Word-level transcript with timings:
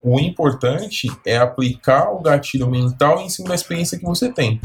O 0.00 0.20
importante 0.20 1.08
é 1.26 1.36
aplicar 1.36 2.12
o 2.12 2.20
gatilho 2.20 2.70
mental 2.70 3.20
em 3.20 3.28
cima 3.28 3.48
da 3.48 3.56
experiência 3.56 3.98
que 3.98 4.04
você 4.04 4.30
tem. 4.30 4.60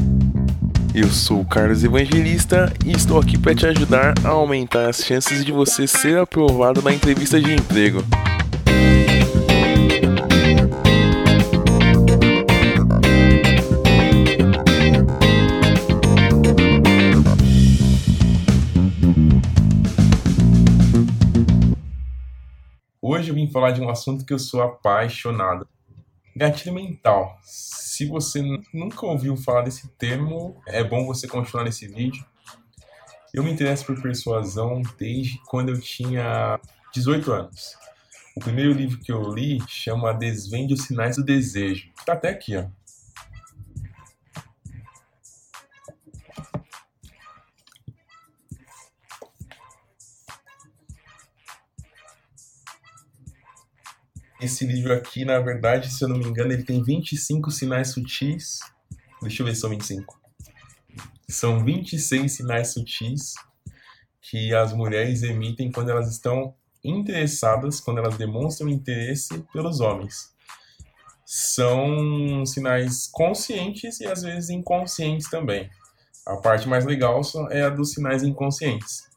Eu 0.94 1.08
sou 1.08 1.40
o 1.40 1.44
Carlos 1.44 1.82
Evangelista 1.82 2.72
e 2.86 2.92
estou 2.92 3.18
aqui 3.18 3.36
para 3.36 3.52
te 3.52 3.66
ajudar 3.66 4.14
a 4.24 4.28
aumentar 4.28 4.88
as 4.88 4.98
chances 4.98 5.44
de 5.44 5.50
você 5.50 5.88
ser 5.88 6.18
aprovado 6.18 6.80
na 6.82 6.94
entrevista 6.94 7.40
de 7.40 7.52
emprego. 7.52 8.04
Falar 23.54 23.70
de 23.70 23.80
um 23.80 23.88
assunto 23.88 24.26
que 24.26 24.32
eu 24.32 24.38
sou 24.38 24.60
apaixonado. 24.60 25.68
Gatilho 26.36 26.74
mental. 26.74 27.38
Se 27.40 28.04
você 28.04 28.42
nunca 28.72 29.06
ouviu 29.06 29.36
falar 29.36 29.62
desse 29.62 29.86
termo, 29.90 30.60
é 30.66 30.82
bom 30.82 31.06
você 31.06 31.28
continuar 31.28 31.62
nesse 31.62 31.86
vídeo. 31.86 32.24
Eu 33.32 33.44
me 33.44 33.52
interesso 33.52 33.86
por 33.86 34.02
persuasão 34.02 34.82
desde 34.98 35.40
quando 35.46 35.68
eu 35.68 35.80
tinha 35.80 36.58
18 36.92 37.32
anos. 37.32 37.76
O 38.36 38.40
primeiro 38.40 38.72
livro 38.72 38.98
que 38.98 39.12
eu 39.12 39.22
li 39.32 39.60
chama 39.68 40.12
Desvende 40.12 40.74
os 40.74 40.82
Sinais 40.82 41.14
do 41.14 41.24
Desejo. 41.24 41.88
Está 41.96 42.14
até 42.14 42.30
aqui, 42.30 42.56
ó. 42.56 42.66
Esse 54.44 54.66
livro 54.66 54.92
aqui, 54.92 55.24
na 55.24 55.40
verdade, 55.40 55.90
se 55.90 56.04
eu 56.04 56.08
não 56.08 56.18
me 56.18 56.26
engano, 56.26 56.52
ele 56.52 56.64
tem 56.64 56.82
25 56.82 57.50
sinais 57.50 57.92
sutis. 57.92 58.58
Deixa 59.22 59.40
eu 59.40 59.46
ver 59.46 59.54
se 59.54 59.62
são 59.62 59.70
25. 59.70 60.20
São 61.26 61.64
26 61.64 62.30
sinais 62.30 62.74
sutis 62.74 63.32
que 64.20 64.54
as 64.54 64.74
mulheres 64.74 65.22
emitem 65.22 65.72
quando 65.72 65.88
elas 65.88 66.10
estão 66.10 66.54
interessadas, 66.84 67.80
quando 67.80 68.00
elas 68.00 68.18
demonstram 68.18 68.68
interesse 68.68 69.42
pelos 69.50 69.80
homens. 69.80 70.34
São 71.24 72.44
sinais 72.44 73.08
conscientes 73.10 73.98
e 74.00 74.06
às 74.06 74.20
vezes 74.20 74.50
inconscientes 74.50 75.30
também. 75.30 75.70
A 76.26 76.36
parte 76.36 76.68
mais 76.68 76.84
legal 76.84 77.22
é 77.50 77.62
a 77.62 77.70
dos 77.70 77.92
sinais 77.92 78.22
inconscientes. 78.22 79.08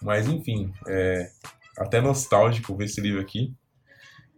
Mas 0.00 0.28
enfim, 0.28 0.72
é 0.86 1.28
até 1.76 2.00
nostálgico 2.00 2.76
ver 2.76 2.84
esse 2.84 3.00
livro 3.00 3.20
aqui. 3.20 3.52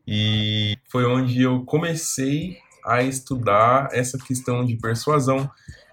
E 0.07 0.77
foi 0.89 1.05
onde 1.05 1.43
eu 1.43 1.65
comecei 1.65 2.59
a 2.85 3.03
estudar 3.03 3.89
essa 3.93 4.19
questão 4.19 4.65
de 4.65 4.77
persuasão, 4.77 5.49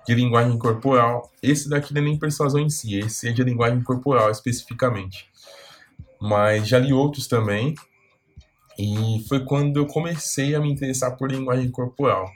de 0.05 0.16
linguagem 0.16 0.57
corporal. 0.57 1.31
Esse 1.41 1.69
daqui 1.69 1.93
não 1.93 2.01
é 2.01 2.05
nem 2.05 2.17
persuasão 2.17 2.59
em 2.59 2.69
si, 2.69 2.97
esse 2.97 3.27
é 3.27 3.31
de 3.31 3.43
linguagem 3.43 3.83
corporal 3.83 4.31
especificamente. 4.31 5.29
Mas 6.19 6.67
já 6.67 6.79
li 6.79 6.91
outros 6.91 7.27
também. 7.27 7.75
E 8.77 9.25
foi 9.27 9.43
quando 9.43 9.77
eu 9.77 9.85
comecei 9.85 10.55
a 10.55 10.59
me 10.59 10.71
interessar 10.71 11.16
por 11.17 11.31
linguagem 11.31 11.69
corporal. 11.69 12.31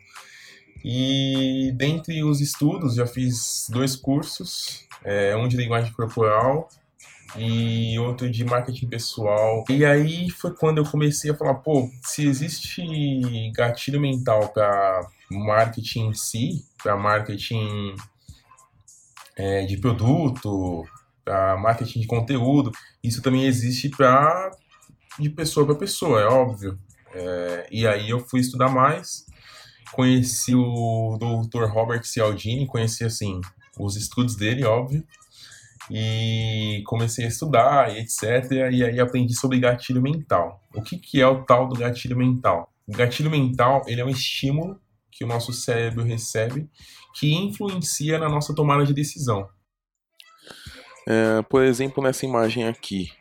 E 0.84 1.72
dentre 1.76 2.24
os 2.24 2.42
estudos, 2.42 2.96
já 2.96 3.08
fiz 3.08 3.68
dois 3.70 3.96
cursos, 3.96 4.86
é, 5.04 5.36
um 5.36 5.48
de 5.48 5.56
linguagem 5.56 5.94
corporal 5.94 6.68
e 7.36 7.98
outro 8.00 8.30
de 8.30 8.44
marketing 8.44 8.88
pessoal. 8.88 9.64
E 9.70 9.84
aí 9.84 10.30
foi 10.30 10.54
quando 10.56 10.78
eu 10.78 10.86
comecei 10.86 11.32
a 11.32 11.36
falar, 11.36 11.56
pô, 11.56 11.90
se 12.04 12.28
existe 12.28 12.84
gatilho 13.56 14.00
mental 14.00 14.50
para 14.50 15.02
marketing 15.32 16.10
em 16.10 16.14
si, 16.14 16.66
para 16.82 16.96
marketing 16.96 17.96
é, 19.36 19.66
de 19.66 19.78
produto, 19.78 20.86
para 21.26 21.58
marketing 21.58 22.02
de 22.02 22.08
conteúdo, 22.08 22.72
isso 23.04 23.22
também 23.22 23.46
existe 23.46 23.90
para 23.90 24.52
de 25.20 25.30
pessoa 25.30 25.66
para 25.66 25.76
pessoa, 25.76 26.22
é 26.22 26.26
óbvio. 26.26 26.78
É, 27.14 27.68
e 27.72 27.88
aí 27.88 28.10
eu 28.10 28.20
fui 28.20 28.40
estudar 28.40 28.70
mais, 28.70 29.26
conheci 29.92 30.56
o 30.56 31.18
Dr. 31.20 31.66
Robert 31.66 32.04
Cialdini, 32.04 32.66
conheci 32.68 33.04
assim 33.04 33.40
os 33.80 33.96
estudos 33.96 34.36
dele, 34.36 34.66
óbvio 34.66 35.04
e 35.92 36.82
comecei 36.86 37.26
a 37.26 37.28
estudar 37.28 37.94
e 37.94 38.00
etc. 38.00 38.52
E 38.72 38.84
aí 38.84 39.00
aprendi 39.00 39.36
sobre 39.36 39.60
gatilho 39.60 40.02
mental. 40.02 40.62
O 40.74 40.82
que, 40.82 40.98
que 40.98 41.22
é 41.22 41.28
o 41.28 41.44
tal 41.44 41.68
do 41.68 41.76
gatilho 41.76 42.18
mental? 42.18 42.72
O 42.88 42.92
gatilho 42.92 43.30
mental 43.30 43.82
ele 43.88 44.02
é 44.02 44.06
um 44.06 44.10
estímulo 44.10 44.80
que 45.12 45.24
o 45.24 45.28
nosso 45.28 45.54
cérebro 45.54 46.04
recebe 46.04 46.70
que 47.14 47.34
influencia 47.34 48.18
na 48.18 48.28
nossa 48.28 48.56
tomada 48.56 48.86
de 48.86 48.94
decisão. 48.94 49.48
É, 51.08 51.42
por 51.44 51.64
exemplo, 51.64 52.04
nessa 52.04 52.26
imagem 52.26 52.68
aqui, 52.68 53.12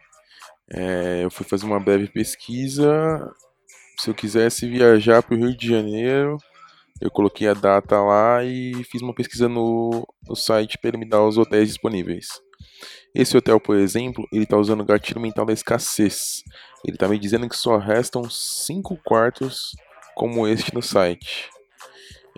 é, 0.70 1.24
eu 1.24 1.30
fui 1.30 1.44
fazer 1.44 1.66
uma 1.66 1.80
breve 1.80 2.08
pesquisa. 2.08 3.30
Se 3.98 4.08
eu 4.08 4.14
quisesse 4.14 4.68
viajar 4.68 5.22
para 5.22 5.34
o 5.34 5.38
Rio 5.38 5.56
de 5.56 5.68
Janeiro, 5.68 6.38
eu 7.02 7.10
coloquei 7.10 7.48
a 7.48 7.54
data 7.54 8.00
lá 8.00 8.44
e 8.44 8.84
fiz 8.84 9.02
uma 9.02 9.12
pesquisa 9.12 9.48
no, 9.48 10.06
no 10.26 10.36
site 10.36 10.78
para 10.78 10.90
ele 10.90 10.98
me 10.98 11.08
dar 11.08 11.22
os 11.24 11.36
hotéis 11.36 11.66
disponíveis. 11.66 12.40
Esse 13.12 13.36
hotel, 13.36 13.58
por 13.58 13.76
exemplo, 13.76 14.24
ele 14.32 14.44
está 14.44 14.56
usando 14.56 14.82
o 14.82 14.84
gatilho 14.84 15.20
mental 15.20 15.44
da 15.44 15.52
escassez. 15.52 16.44
Ele 16.84 16.94
está 16.94 17.08
me 17.08 17.18
dizendo 17.18 17.48
que 17.48 17.56
só 17.56 17.76
restam 17.76 18.30
5 18.30 18.96
quartos 19.04 19.74
como 20.14 20.46
este 20.46 20.72
no 20.72 20.80
site. 20.80 21.50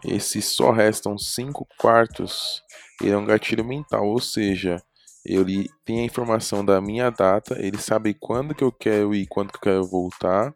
Esse 0.03 0.41
só 0.41 0.71
restam 0.71 1.19
5 1.19 1.67
quartos, 1.79 2.63
ele 3.03 3.13
é 3.13 3.19
um 3.19 3.25
gatilho 3.25 3.65
mental, 3.65 4.07
ou 4.07 4.21
seja, 4.21 4.83
ele 5.25 5.69
tem 5.85 6.01
a 6.01 6.05
informação 6.05 6.65
da 6.65 6.81
minha 6.81 7.11
data, 7.11 7.57
ele 7.59 7.79
sabe 7.79 8.15
quando 8.15 8.55
que 8.55 8.65
eu 8.65 8.73
quero 8.73 9.15
ir 9.15 9.23
e 9.23 9.27
quando 9.27 9.51
que 9.51 9.57
eu 9.57 9.61
quero 9.61 9.87
voltar. 9.87 10.55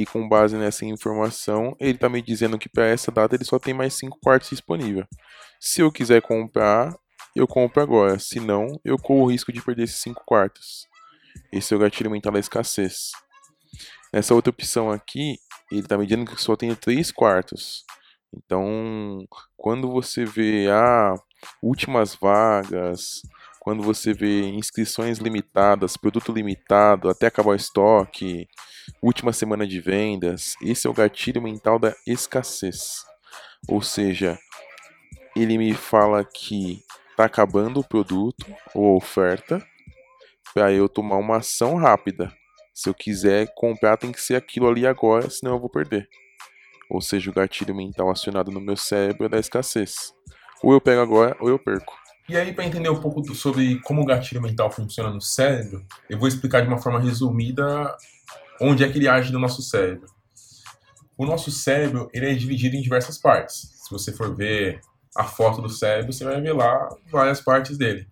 E 0.00 0.06
com 0.06 0.26
base 0.26 0.56
nessa 0.56 0.86
informação, 0.86 1.76
ele 1.78 1.90
está 1.90 2.08
me 2.08 2.22
dizendo 2.22 2.58
que 2.58 2.70
para 2.70 2.86
essa 2.86 3.12
data 3.12 3.34
ele 3.34 3.44
só 3.44 3.58
tem 3.58 3.74
mais 3.74 3.92
5 3.98 4.18
quartos 4.18 4.48
disponível. 4.48 5.06
Se 5.60 5.82
eu 5.82 5.92
quiser 5.92 6.22
comprar, 6.22 6.96
eu 7.36 7.46
compro 7.46 7.82
agora, 7.82 8.18
senão 8.18 8.80
eu 8.82 8.96
corro 8.96 9.24
o 9.24 9.30
risco 9.30 9.52
de 9.52 9.60
perder 9.60 9.82
esses 9.82 10.00
5 10.00 10.22
quartos. 10.24 10.86
Esse 11.52 11.74
é 11.74 11.76
o 11.76 11.80
gatilho 11.80 12.10
mental 12.10 12.32
da 12.32 12.38
escassez. 12.38 13.10
Nessa 14.10 14.34
outra 14.34 14.48
opção 14.48 14.90
aqui, 14.90 15.36
ele 15.70 15.82
está 15.82 15.98
medindo 15.98 16.24
que 16.24 16.40
só 16.40 16.56
tenho 16.56 16.74
3 16.74 17.12
quartos. 17.12 17.84
Então, 18.34 19.22
quando 19.54 19.90
você 19.90 20.24
vê 20.24 20.70
ah, 20.70 21.14
últimas 21.62 22.14
vagas, 22.14 23.20
quando 23.60 23.82
você 23.82 24.14
vê 24.14 24.48
inscrições 24.48 25.18
limitadas, 25.18 25.98
produto 25.98 26.32
limitado, 26.32 27.10
até 27.10 27.26
acabar 27.26 27.50
o 27.50 27.54
estoque, 27.54 28.48
última 29.02 29.32
semana 29.32 29.66
de 29.66 29.80
vendas, 29.80 30.54
esse 30.62 30.86
é 30.86 30.90
o 30.90 30.94
gatilho 30.94 31.42
mental 31.42 31.78
da 31.78 31.94
escassez. 32.06 33.04
Ou 33.68 33.82
seja, 33.82 34.38
ele 35.36 35.58
me 35.58 35.74
fala 35.74 36.24
que 36.24 36.82
tá 37.16 37.24
acabando 37.24 37.80
o 37.80 37.84
produto 37.86 38.46
ou 38.74 38.96
oferta 38.96 39.64
para 40.54 40.72
eu 40.72 40.88
tomar 40.88 41.16
uma 41.16 41.38
ação 41.38 41.76
rápida. 41.76 42.32
Se 42.74 42.88
eu 42.88 42.94
quiser 42.94 43.52
comprar, 43.54 43.96
tem 43.96 44.10
que 44.10 44.20
ser 44.20 44.36
aquilo 44.36 44.68
ali 44.68 44.86
agora, 44.86 45.28
senão 45.28 45.54
eu 45.54 45.60
vou 45.60 45.68
perder. 45.68 46.08
Ou 46.90 47.00
seja, 47.00 47.30
o 47.30 47.34
gatilho 47.34 47.74
mental 47.74 48.10
acionado 48.10 48.50
no 48.50 48.60
meu 48.60 48.76
cérebro 48.76 49.26
é 49.26 49.28
da 49.28 49.38
escassez. 49.38 50.12
Ou 50.62 50.72
eu 50.72 50.80
pego 50.80 51.00
agora, 51.00 51.36
ou 51.40 51.48
eu 51.48 51.58
perco. 51.58 51.94
E 52.28 52.36
aí, 52.36 52.52
para 52.52 52.64
entender 52.64 52.88
um 52.88 53.00
pouco 53.00 53.34
sobre 53.34 53.80
como 53.80 54.02
o 54.02 54.04
gatilho 54.04 54.40
mental 54.40 54.70
funciona 54.70 55.10
no 55.10 55.20
cérebro, 55.20 55.84
eu 56.08 56.18
vou 56.18 56.28
explicar 56.28 56.60
de 56.60 56.68
uma 56.68 56.78
forma 56.78 57.00
resumida 57.00 57.96
onde 58.60 58.84
é 58.84 58.88
que 58.88 58.98
ele 58.98 59.08
age 59.08 59.32
no 59.32 59.38
nosso 59.38 59.62
cérebro. 59.62 60.08
O 61.16 61.26
nosso 61.26 61.50
cérebro 61.50 62.08
ele 62.12 62.30
é 62.30 62.34
dividido 62.34 62.76
em 62.76 62.82
diversas 62.82 63.18
partes. 63.18 63.70
Se 63.84 63.90
você 63.90 64.12
for 64.12 64.34
ver 64.34 64.80
a 65.16 65.24
foto 65.24 65.60
do 65.60 65.68
cérebro, 65.68 66.12
você 66.12 66.24
vai 66.24 66.40
ver 66.40 66.52
lá 66.52 66.88
várias 67.10 67.40
partes 67.40 67.76
dele. 67.76 68.06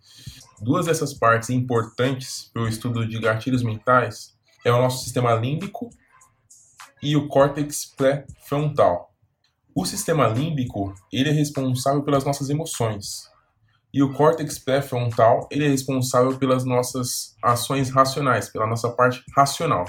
Duas 0.61 0.87
dessas 0.87 1.15
partes 1.15 1.51
importantes 1.51 2.51
para 2.53 2.63
o 2.63 2.69
estudo 2.69 3.07
de 3.07 3.21
gatilhos 3.21 3.63
mentais 3.63 4.37
é 4.65 4.73
o 4.73 4.81
nosso 4.81 5.05
sistema 5.05 5.35
límbico 5.35 5.91
e 7.03 7.17
o 7.17 7.29
córtex 7.29 7.87
pré-frontal. 7.97 9.15
O 9.75 9.87
sistema 9.87 10.27
límbico 10.27 10.93
ele 11.13 11.29
é 11.29 11.33
responsável 11.33 12.03
pelas 12.03 12.25
nossas 12.25 12.51
emoções 12.51 13.29
e 13.93 14.03
o 14.03 14.13
córtex 14.13 14.59
pré-frontal 14.59 15.49
ele 15.51 15.65
é 15.65 15.69
responsável 15.69 16.37
pelas 16.37 16.65
nossas 16.65 17.37
ações 17.43 17.91
racionais, 17.91 18.49
pela 18.49 18.67
nossa 18.67 18.91
parte 18.91 19.23
racional. 19.35 19.87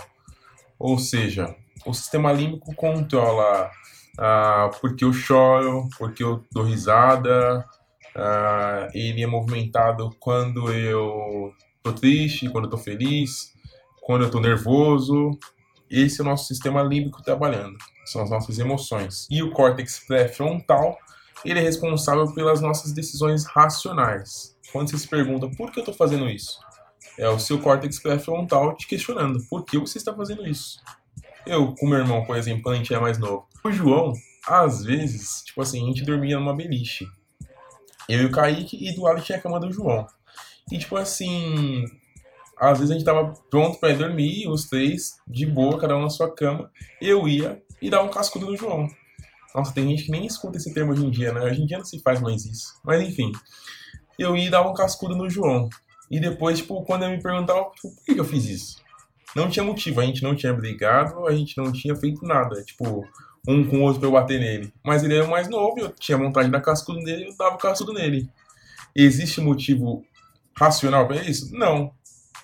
Ou 0.80 0.98
seja, 0.98 1.54
o 1.86 1.94
sistema 1.94 2.32
límbico 2.32 2.74
controla 2.74 3.70
ah, 4.18 4.70
porque 4.82 5.04
eu 5.04 5.14
choro, 5.14 5.90
porque 5.98 6.24
eu 6.24 6.44
dou 6.52 6.64
risada. 6.64 7.66
Ah, 8.16 8.88
ele 8.94 9.22
é 9.22 9.28
movimentado 9.28 10.10
quando 10.20 10.72
eu 10.74 11.54
tô 11.84 11.94
triste, 11.94 12.50
quando 12.50 12.66
eu 12.66 12.72
tô 12.72 12.78
feliz, 12.78 13.54
quando 14.02 14.24
eu 14.24 14.32
tô 14.32 14.40
nervoso. 14.40 15.32
Esse 15.90 16.22
é 16.22 16.24
o 16.24 16.28
nosso 16.28 16.48
sistema 16.48 16.84
límbico 16.84 17.24
trabalhando. 17.24 17.78
são 18.06 18.22
as 18.22 18.30
nossas 18.30 18.60
emoções. 18.60 19.28
E 19.30 19.42
o 19.42 19.52
córtex 19.52 20.00
pré-frontal, 20.08 20.98
ele 21.44 21.60
é 21.60 21.62
responsável 21.62 22.32
pelas 22.34 22.62
nossas 22.62 22.92
decisões 22.94 23.46
racionais. 23.46 24.56
Quando 24.72 24.90
você 24.90 24.98
se 25.00 25.08
pergunta 25.08 25.50
por 25.58 25.72
que 25.72 25.80
eu 25.80 25.82
estou 25.82 25.96
fazendo 25.96 26.30
isso, 26.30 26.60
é 27.20 27.28
o 27.28 27.38
seu 27.38 27.60
córtex 27.60 28.00
pré-frontal 28.00 28.76
te 28.78 28.88
questionando 28.88 29.40
por 29.50 29.66
que 29.66 29.78
você 29.78 29.98
está 29.98 30.14
fazendo 30.14 30.48
isso. 30.48 30.82
Eu, 31.46 31.76
com 31.76 31.86
meu 31.86 32.00
irmão, 32.00 32.24
por 32.26 32.38
exemplo, 32.38 32.64
quando 32.64 32.76
a 32.76 32.78
gente 32.78 32.94
é 32.94 33.00
mais 33.00 33.18
novo. 33.18 33.46
O 33.64 33.72
João, 33.72 34.14
às 34.48 34.86
vezes, 34.86 35.44
tipo 35.44 35.62
assim, 35.62 35.84
a 35.84 35.88
gente 35.88 36.06
dormia 36.06 36.40
numa 36.40 36.56
beliche. 36.56 37.06
Eu 38.08 38.22
e 38.22 38.26
o 38.26 38.32
Kaique, 38.32 38.78
e 38.82 38.96
do 38.96 39.04
lado 39.04 39.22
tinha 39.22 39.38
a 39.38 39.42
cama 39.42 39.60
do 39.60 39.72
João. 39.72 40.08
E 40.72 40.78
tipo 40.78 40.96
assim, 40.96 41.84
às 42.58 42.80
vezes 42.80 42.92
a 42.92 42.94
gente 42.94 43.06
tava 43.06 43.34
pronto 43.50 43.80
para 43.80 43.94
dormir, 43.94 44.48
os 44.48 44.70
três, 44.70 45.18
de 45.28 45.46
boa, 45.46 45.78
cada 45.78 45.98
um 45.98 46.02
na 46.02 46.10
sua 46.10 46.34
cama. 46.34 46.72
Eu 47.02 47.28
ia 47.28 47.62
e 47.82 47.90
dava 47.90 48.08
um 48.08 48.12
cascudo 48.12 48.46
no 48.46 48.56
João. 48.56 48.88
Nossa, 49.54 49.74
tem 49.74 49.90
gente 49.90 50.06
que 50.06 50.12
nem 50.12 50.26
escuta 50.26 50.58
esse 50.58 50.74
termo 50.74 50.94
hoje 50.94 51.06
em 51.06 51.12
dia, 51.12 51.34
né? 51.34 51.42
Hoje 51.42 51.62
em 51.62 51.66
dia 51.66 51.78
não 51.78 51.86
se 51.86 52.00
faz 52.02 52.22
mais 52.22 52.46
isso. 52.46 52.80
Mas 52.84 53.02
enfim, 53.02 53.32
eu 54.18 54.38
ia 54.38 54.48
e 54.48 54.50
dava 54.50 54.70
um 54.70 54.74
cascudo 54.74 55.18
no 55.18 55.30
João. 55.30 55.68
E 56.10 56.20
depois, 56.20 56.58
tipo, 56.58 56.82
quando 56.84 57.04
eu 57.04 57.10
me 57.10 57.22
perguntava, 57.22 57.70
tipo, 57.76 57.96
por 57.96 58.06
que 58.06 58.20
eu 58.20 58.26
fiz 58.26 58.46
isso? 58.46 58.82
Não 59.36 59.50
tinha 59.50 59.64
motivo, 59.64 60.02
a 60.02 60.06
gente 60.06 60.24
não 60.24 60.36
tinha 60.36 60.54
brigado, 60.54 61.28
a 61.28 61.36
gente 61.36 61.58
não 61.58 61.72
tinha 61.72 61.96
feito 61.96 62.26
nada. 62.26 62.64
Tipo, 62.64 63.06
um 63.48 63.68
com 63.68 63.78
o 63.78 63.82
outro 63.84 64.00
pra 64.00 64.08
eu 64.08 64.14
bater 64.14 64.40
nele. 64.40 64.74
Mas 64.84 65.04
ele 65.04 65.16
era 65.16 65.26
o 65.26 65.30
mais 65.30 65.48
novo, 65.48 65.80
eu 65.80 65.90
tinha 65.90 66.18
vontade 66.18 66.48
de 66.48 66.52
dar 66.52 66.62
cascudo 66.62 67.00
nele, 67.00 67.28
eu 67.28 67.38
dava 67.38 67.58
cascudo 67.58 67.94
nele. 67.94 68.30
Existe 68.96 69.40
motivo 69.40 70.04
racional 70.56 71.08
para 71.08 71.18
isso? 71.24 71.56
Não. 71.56 71.92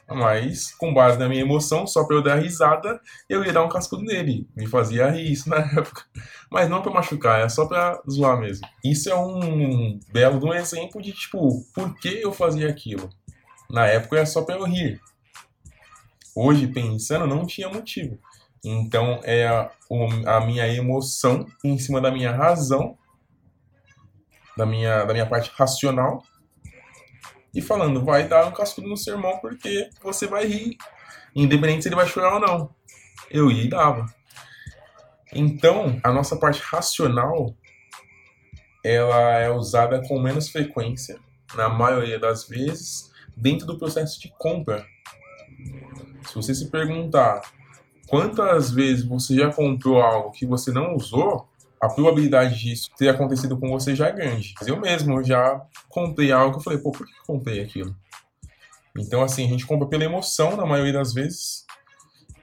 Mas, 0.07 0.71
com 0.71 0.93
base 0.93 1.17
na 1.17 1.27
minha 1.27 1.41
emoção, 1.41 1.87
só 1.87 2.03
para 2.03 2.15
eu 2.15 2.21
dar 2.21 2.35
risada, 2.35 3.01
eu 3.27 3.43
ia 3.43 3.51
dar 3.51 3.63
um 3.63 3.69
cascudo 3.69 4.03
nele. 4.03 4.47
Me 4.55 4.67
fazia 4.67 5.09
rir 5.09 5.31
isso 5.31 5.49
na 5.49 5.57
época. 5.57 6.03
Mas 6.51 6.69
não 6.69 6.81
para 6.81 6.91
machucar, 6.91 7.41
é 7.41 7.49
só 7.49 7.65
para 7.65 7.99
zoar 8.09 8.39
mesmo. 8.39 8.67
Isso 8.83 9.09
é 9.09 9.15
um 9.15 9.99
belo 10.11 10.45
um 10.45 10.53
exemplo 10.53 11.01
de, 11.01 11.11
tipo, 11.11 11.65
por 11.73 11.95
que 11.95 12.21
eu 12.21 12.31
fazia 12.31 12.69
aquilo. 12.69 13.09
Na 13.69 13.85
época 13.87 14.17
era 14.17 14.25
só 14.25 14.43
para 14.43 14.55
eu 14.55 14.63
rir. 14.63 15.01
Hoje, 16.35 16.67
pensando, 16.67 17.25
não 17.25 17.45
tinha 17.45 17.69
motivo. 17.69 18.19
Então, 18.63 19.19
é 19.23 19.47
a, 19.47 19.71
a 20.25 20.41
minha 20.41 20.67
emoção 20.67 21.45
em 21.63 21.77
cima 21.77 22.01
da 22.01 22.11
minha 22.11 22.31
razão, 22.31 22.97
da 24.57 24.65
minha, 24.65 25.05
da 25.05 25.13
minha 25.13 25.25
parte 25.25 25.51
racional, 25.55 26.23
e 27.53 27.61
falando, 27.61 28.03
vai 28.03 28.27
dar 28.27 28.47
um 28.47 28.51
cascudo 28.51 28.87
no 28.87 28.97
sermão 28.97 29.37
porque 29.39 29.89
você 30.01 30.27
vai 30.27 30.45
rir, 30.45 30.77
independente 31.33 31.83
se 31.83 31.89
ele 31.89 31.95
vai 31.95 32.07
chorar 32.07 32.33
ou 32.33 32.39
não. 32.39 32.75
Eu 33.29 33.49
ia 33.49 33.63
e 33.63 33.69
dava. 33.69 34.05
Então, 35.33 35.99
a 36.03 36.11
nossa 36.11 36.35
parte 36.35 36.61
racional, 36.61 37.55
ela 38.83 39.39
é 39.39 39.49
usada 39.49 40.01
com 40.07 40.19
menos 40.19 40.49
frequência, 40.49 41.19
na 41.55 41.69
maioria 41.69 42.19
das 42.19 42.47
vezes, 42.47 43.11
dentro 43.35 43.65
do 43.65 43.77
processo 43.77 44.19
de 44.19 44.33
compra. 44.37 44.85
Se 46.27 46.35
você 46.35 46.53
se 46.53 46.69
perguntar 46.69 47.41
quantas 48.07 48.71
vezes 48.71 49.05
você 49.05 49.35
já 49.35 49.51
comprou 49.51 50.01
algo 50.01 50.31
que 50.31 50.45
você 50.45 50.71
não 50.71 50.95
usou, 50.95 51.47
a 51.81 51.89
probabilidade 51.89 52.57
disso 52.57 52.89
ter 52.97 53.09
acontecido 53.09 53.57
com 53.59 53.69
você 53.69 53.95
já 53.95 54.07
é 54.07 54.11
grande. 54.11 54.53
Eu 54.65 54.79
mesmo 54.79 55.23
já 55.23 55.61
comprei 55.89 56.31
algo 56.31 56.57
eu 56.57 56.61
falei, 56.61 56.79
pô, 56.79 56.91
por 56.91 57.05
que 57.05 57.13
eu 57.13 57.25
comprei 57.25 57.61
aquilo? 57.61 57.95
Então, 58.97 59.21
assim, 59.21 59.45
a 59.45 59.49
gente 59.49 59.65
compra 59.65 59.87
pela 59.87 60.05
emoção 60.05 60.55
na 60.55 60.65
maioria 60.65 60.93
das 60.93 61.13
vezes. 61.13 61.65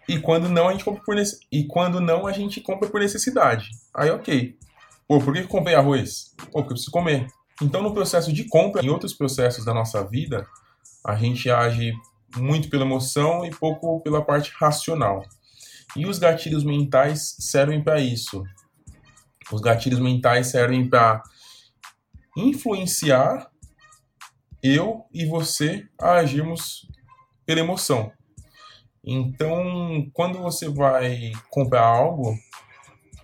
E 0.09 0.19
quando 0.19 0.49
não, 0.49 0.69
a 0.69 0.73
gente 0.73 0.85
compra 0.85 1.03
por 1.03 1.15
nece... 1.15 1.41
e 1.51 1.65
quando 1.65 2.01
não, 2.01 2.27
a 2.27 2.33
gente 2.33 2.61
compra 2.61 2.89
por 2.89 3.01
necessidade. 3.01 3.71
Aí, 3.95 4.11
ok. 4.11 4.57
Pô, 5.09 5.19
por 5.19 5.33
que 5.33 5.41
eu 5.41 5.49
comprei 5.49 5.75
arroz? 5.75 6.35
Pô, 6.37 6.45
porque 6.45 6.59
eu 6.61 6.67
preciso 6.69 6.91
comer. 6.91 7.27
Então, 7.61 7.83
no 7.83 7.95
processo 7.95 8.33
de 8.33 8.45
compra, 8.45 8.85
em 8.85 8.91
outros 8.91 9.15
processos 9.15 9.65
da 9.65 9.73
nossa 9.73 10.05
vida, 10.05 10.47
a 11.05 11.17
gente 11.17 11.51
age 11.51 11.93
muito 12.37 12.69
pela 12.69 12.85
emoção 12.85 13.45
e 13.45 13.51
pouco 13.51 14.01
pela 14.01 14.25
parte 14.25 14.53
racional. 14.59 15.23
E 15.97 16.07
os 16.07 16.19
gatilhos 16.19 16.65
mentais 16.65 17.37
servem 17.39 17.83
para 17.83 18.01
isso. 18.01 18.43
Os 19.53 19.61
gatilhos 19.61 20.01
mentais 20.01 20.47
servem 20.49 20.89
para 20.89 21.23
influenciar 22.37 23.51
eu 24.63 25.05
e 25.13 25.27
você 25.27 25.87
a 26.01 26.13
agirmos 26.15 26.89
pela 27.45 27.61
emoção. 27.61 28.13
Então, 29.05 30.09
quando 30.13 30.39
você 30.39 30.69
vai 30.69 31.33
comprar 31.51 31.83
algo, 31.83 32.39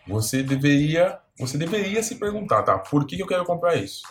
você 0.07 0.43
deveria, 0.43 1.19
você 1.39 1.57
deveria 1.57 2.03
se 2.03 2.17
perguntar, 2.17 2.65
tá? 2.65 2.79
Por 2.79 3.07
que 3.07 3.21
eu 3.21 3.27
quero 3.27 3.45
comprar 3.45 3.77
isso? 3.77 4.03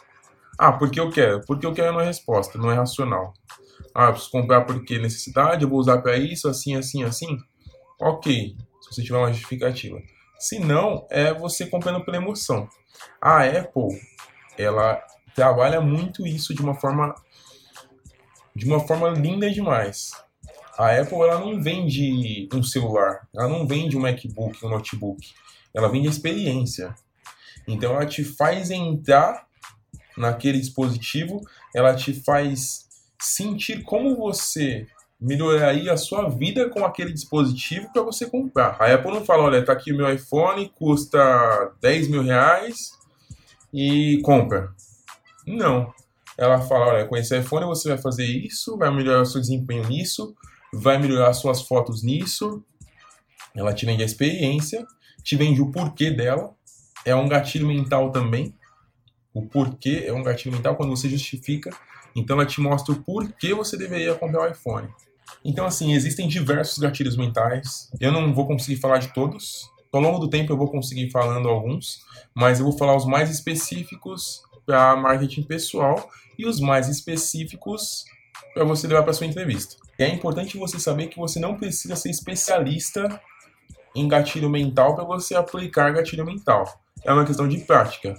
Ah, 0.58 0.72
porque 0.72 1.00
eu 1.00 1.12
quero. 1.12 1.46
Porque 1.46 1.66
eu 1.66 1.74
quero 1.74 1.88
é 1.88 1.92
uma 1.92 2.04
resposta, 2.04 2.58
não 2.58 2.72
é 2.72 2.76
racional. 2.76 3.34
Ah, 3.94 4.12
preciso 4.12 4.32
comprar 4.32 4.62
porque 4.62 4.98
necessidade, 4.98 5.64
eu 5.64 5.70
vou 5.70 5.80
usar 5.80 6.00
para 6.02 6.18
isso, 6.18 6.48
assim, 6.48 6.76
assim, 6.76 7.04
assim. 7.04 7.38
Ok, 8.00 8.56
se 8.82 8.96
você 8.96 9.04
tiver 9.04 9.18
uma 9.18 9.32
justificativa. 9.32 10.00
Se 10.40 10.60
não, 10.60 11.06
é 11.10 11.34
você 11.34 11.66
comprando 11.66 12.04
pela 12.04 12.18
emoção. 12.18 12.68
A 13.22 13.44
Apple, 13.44 14.00
ela 14.58 15.02
trabalha 15.36 15.82
muito 15.82 16.26
isso 16.26 16.54
de 16.54 16.62
uma 16.62 16.76
forma 16.76 17.14
de 18.56 18.66
uma 18.66 18.80
forma 18.80 19.10
linda 19.10 19.50
demais. 19.52 20.12
A 20.78 20.92
Apple 20.96 21.18
ela 21.22 21.40
não 21.40 21.62
vende 21.62 22.50
um 22.54 22.64
celular, 22.64 23.28
ela 23.36 23.48
não 23.48 23.68
vende 23.68 23.96
um 23.96 24.02
MacBook, 24.02 24.66
um 24.66 24.70
notebook. 24.70 25.34
Ela 25.74 25.90
vende 25.90 26.08
experiência. 26.08 26.94
Então 27.68 27.94
ela 27.94 28.06
te 28.06 28.24
faz 28.24 28.72
entrar 28.72 29.47
naquele 30.18 30.60
dispositivo, 30.60 31.42
ela 31.74 31.96
te 31.96 32.14
faz 32.14 32.88
sentir 33.20 33.84
como 33.84 34.16
você 34.16 34.88
melhoraria 35.20 35.94
a 35.94 35.98
sua 35.98 36.30
vida 36.30 36.70
com 36.70 36.86
aquele 36.86 37.12
dispositivo 37.12 37.92
para 37.92 38.04
você 38.04 38.28
comprar. 38.28 38.78
A 38.80 38.94
Apple 38.94 39.12
não 39.12 39.26
fala, 39.26 39.44
olha, 39.44 39.66
tá 39.66 39.74
aqui 39.74 39.92
o 39.92 39.98
meu 39.98 40.12
iPhone, 40.14 40.72
custa 40.76 41.74
10 41.82 42.08
mil 42.08 42.24
reais 42.24 42.92
e 43.74 44.22
compra. 44.24 44.72
Não. 45.46 45.92
Ela 46.38 46.62
fala, 46.62 46.88
olha, 46.88 47.06
com 47.06 47.18
esse 47.18 47.38
iPhone 47.38 47.66
você 47.66 47.90
vai 47.90 47.98
fazer 47.98 48.26
isso, 48.26 48.78
vai 48.78 48.94
melhorar 48.94 49.22
o 49.22 49.26
seu 49.26 49.42
desempenho 49.42 49.88
nisso, 49.88 50.36
vai 50.72 51.00
melhorar 51.00 51.34
suas 51.34 51.64
fotos 51.64 52.04
nisso. 52.04 52.64
Ela 53.56 53.74
te 53.74 53.88
vende 53.88 54.04
a 54.04 54.06
experiência, 54.06 54.86
te 55.24 55.36
vende 55.36 55.62
o 55.62 55.72
porquê 55.72 56.12
dela. 56.12 56.54
É 57.04 57.16
um 57.16 57.28
gatilho 57.28 57.66
mental 57.66 58.12
também. 58.12 58.54
O 59.38 59.44
porquê 59.44 60.04
é 60.08 60.12
um 60.12 60.24
gatilho 60.24 60.56
mental 60.56 60.76
quando 60.76 60.90
você 60.90 61.08
justifica. 61.08 61.70
Então 62.16 62.36
ela 62.36 62.46
te 62.46 62.60
mostra 62.60 62.92
o 62.92 63.04
porquê 63.04 63.54
você 63.54 63.78
deveria 63.78 64.16
comprar 64.16 64.42
o 64.42 64.52
iPhone. 64.52 64.90
Então, 65.46 65.64
assim, 65.64 65.94
existem 65.94 66.28
diversos 66.28 66.80
gatilhos 66.80 67.16
mentais. 67.16 67.88
Eu 68.00 68.12
não 68.12 68.34
vou 68.34 68.48
conseguir 68.48 68.78
falar 68.78 68.98
de 68.98 69.14
todos. 69.14 69.70
Ao 69.94 70.02
longo 70.02 70.18
do 70.18 70.28
tempo 70.28 70.52
eu 70.52 70.58
vou 70.58 70.72
conseguir 70.72 71.12
falando 71.12 71.48
alguns, 71.50 72.04
mas 72.34 72.60
eu 72.60 72.66
vou 72.66 72.76
falar 72.76 72.96
os 72.96 73.06
mais 73.06 73.30
específicos 73.30 74.42
para 74.66 74.96
marketing 74.96 75.44
pessoal 75.44 76.10
e 76.38 76.48
os 76.48 76.60
mais 76.60 76.90
específicos 76.90 78.06
para 78.56 78.64
você 78.64 78.88
levar 78.88 79.04
para 79.04 79.14
sua 79.14 79.28
entrevista. 79.28 79.76
E 80.00 80.04
é 80.04 80.10
importante 80.10 80.58
você 80.58 80.80
saber 80.80 81.08
que 81.08 81.20
você 81.20 81.40
não 81.40 81.56
precisa 81.58 81.96
ser 81.96 82.10
especialista 82.10 83.22
em 83.96 84.08
gatilho 84.08 84.50
mental 84.50 84.96
para 84.96 85.04
você 85.04 85.36
aplicar 85.36 85.94
gatilho 85.94 86.26
mental. 86.26 86.82
É 87.04 87.14
uma 87.14 87.26
questão 87.26 87.48
de 87.48 87.60
prática. 87.60 88.16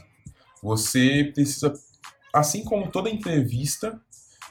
Você 0.62 1.30
precisa, 1.34 1.72
assim 2.32 2.64
como 2.64 2.90
toda 2.90 3.10
entrevista, 3.10 4.00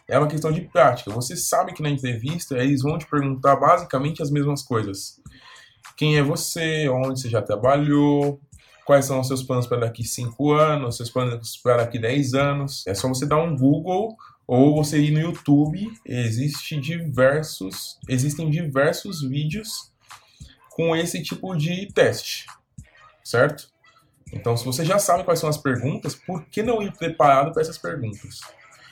é 0.08 0.18
uma 0.18 0.28
questão 0.28 0.52
de 0.52 0.62
prática. 0.62 1.12
Você 1.12 1.36
sabe 1.36 1.74
que 1.74 1.84
na 1.84 1.90
entrevista 1.90 2.58
eles 2.58 2.82
vão 2.82 2.98
te 2.98 3.06
perguntar 3.06 3.56
basicamente 3.56 4.22
as 4.22 4.32
mesmas 4.32 4.62
coisas. 4.62 5.20
Quem 5.96 6.18
é 6.18 6.24
você? 6.24 6.88
Onde 6.90 7.20
você 7.20 7.30
já 7.30 7.42
trabalhou? 7.42 8.40
Quais 8.86 9.06
são 9.06 9.20
os 9.20 9.28
seus 9.28 9.44
planos 9.44 9.68
para 9.68 9.82
daqui 9.82 10.04
5 10.04 10.54
anos? 10.54 10.96
Seus 10.96 11.10
planos 11.10 11.58
para 11.58 11.78
daqui 11.78 12.00
10 12.00 12.34
anos? 12.34 12.88
É 12.88 12.94
só 12.94 13.10
você 13.10 13.26
dar 13.26 13.44
um 13.44 13.56
Google 13.56 14.16
ou 14.48 14.76
você 14.76 14.98
ir 14.98 15.12
no 15.12 15.20
YouTube. 15.20 15.92
Existe 16.06 16.80
diversos, 16.80 18.00
existem 18.08 18.50
diversos 18.50 19.22
vídeos 19.22 19.92
com 20.70 20.96
esse 20.96 21.22
tipo 21.22 21.54
de 21.56 21.92
teste, 21.94 22.46
certo? 23.24 23.68
Então, 24.34 24.56
se 24.58 24.66
você 24.66 24.84
já 24.84 25.00
sabe 25.00 25.24
quais 25.24 25.40
são 25.40 25.50
as 25.50 25.58
perguntas, 25.58 26.16
por 26.16 26.46
que 26.46 26.62
não 26.62 26.82
ir 26.82 26.92
preparado 26.92 27.52
para 27.52 27.62
essas 27.62 27.78
perguntas? 27.78 28.40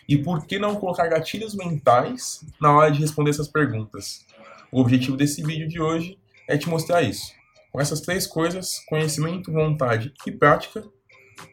E 0.07 0.17
por 0.17 0.45
que 0.45 0.59
não 0.59 0.75
colocar 0.75 1.07
gatilhos 1.07 1.55
mentais 1.55 2.45
na 2.61 2.75
hora 2.75 2.91
de 2.91 2.99
responder 2.99 3.31
essas 3.31 3.47
perguntas? 3.47 4.25
O 4.71 4.79
objetivo 4.79 5.17
desse 5.17 5.43
vídeo 5.43 5.67
de 5.67 5.81
hoje 5.81 6.19
é 6.47 6.57
te 6.57 6.69
mostrar 6.69 7.01
isso. 7.01 7.33
Com 7.71 7.81
essas 7.81 8.01
três 8.01 8.25
coisas, 8.27 8.79
conhecimento, 8.87 9.51
vontade 9.51 10.13
e 10.25 10.31
prática, 10.31 10.83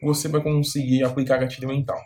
você 0.01 0.27
vai 0.27 0.41
conseguir 0.41 1.03
aplicar 1.03 1.37
gatilho 1.37 1.67
mental. 1.67 1.99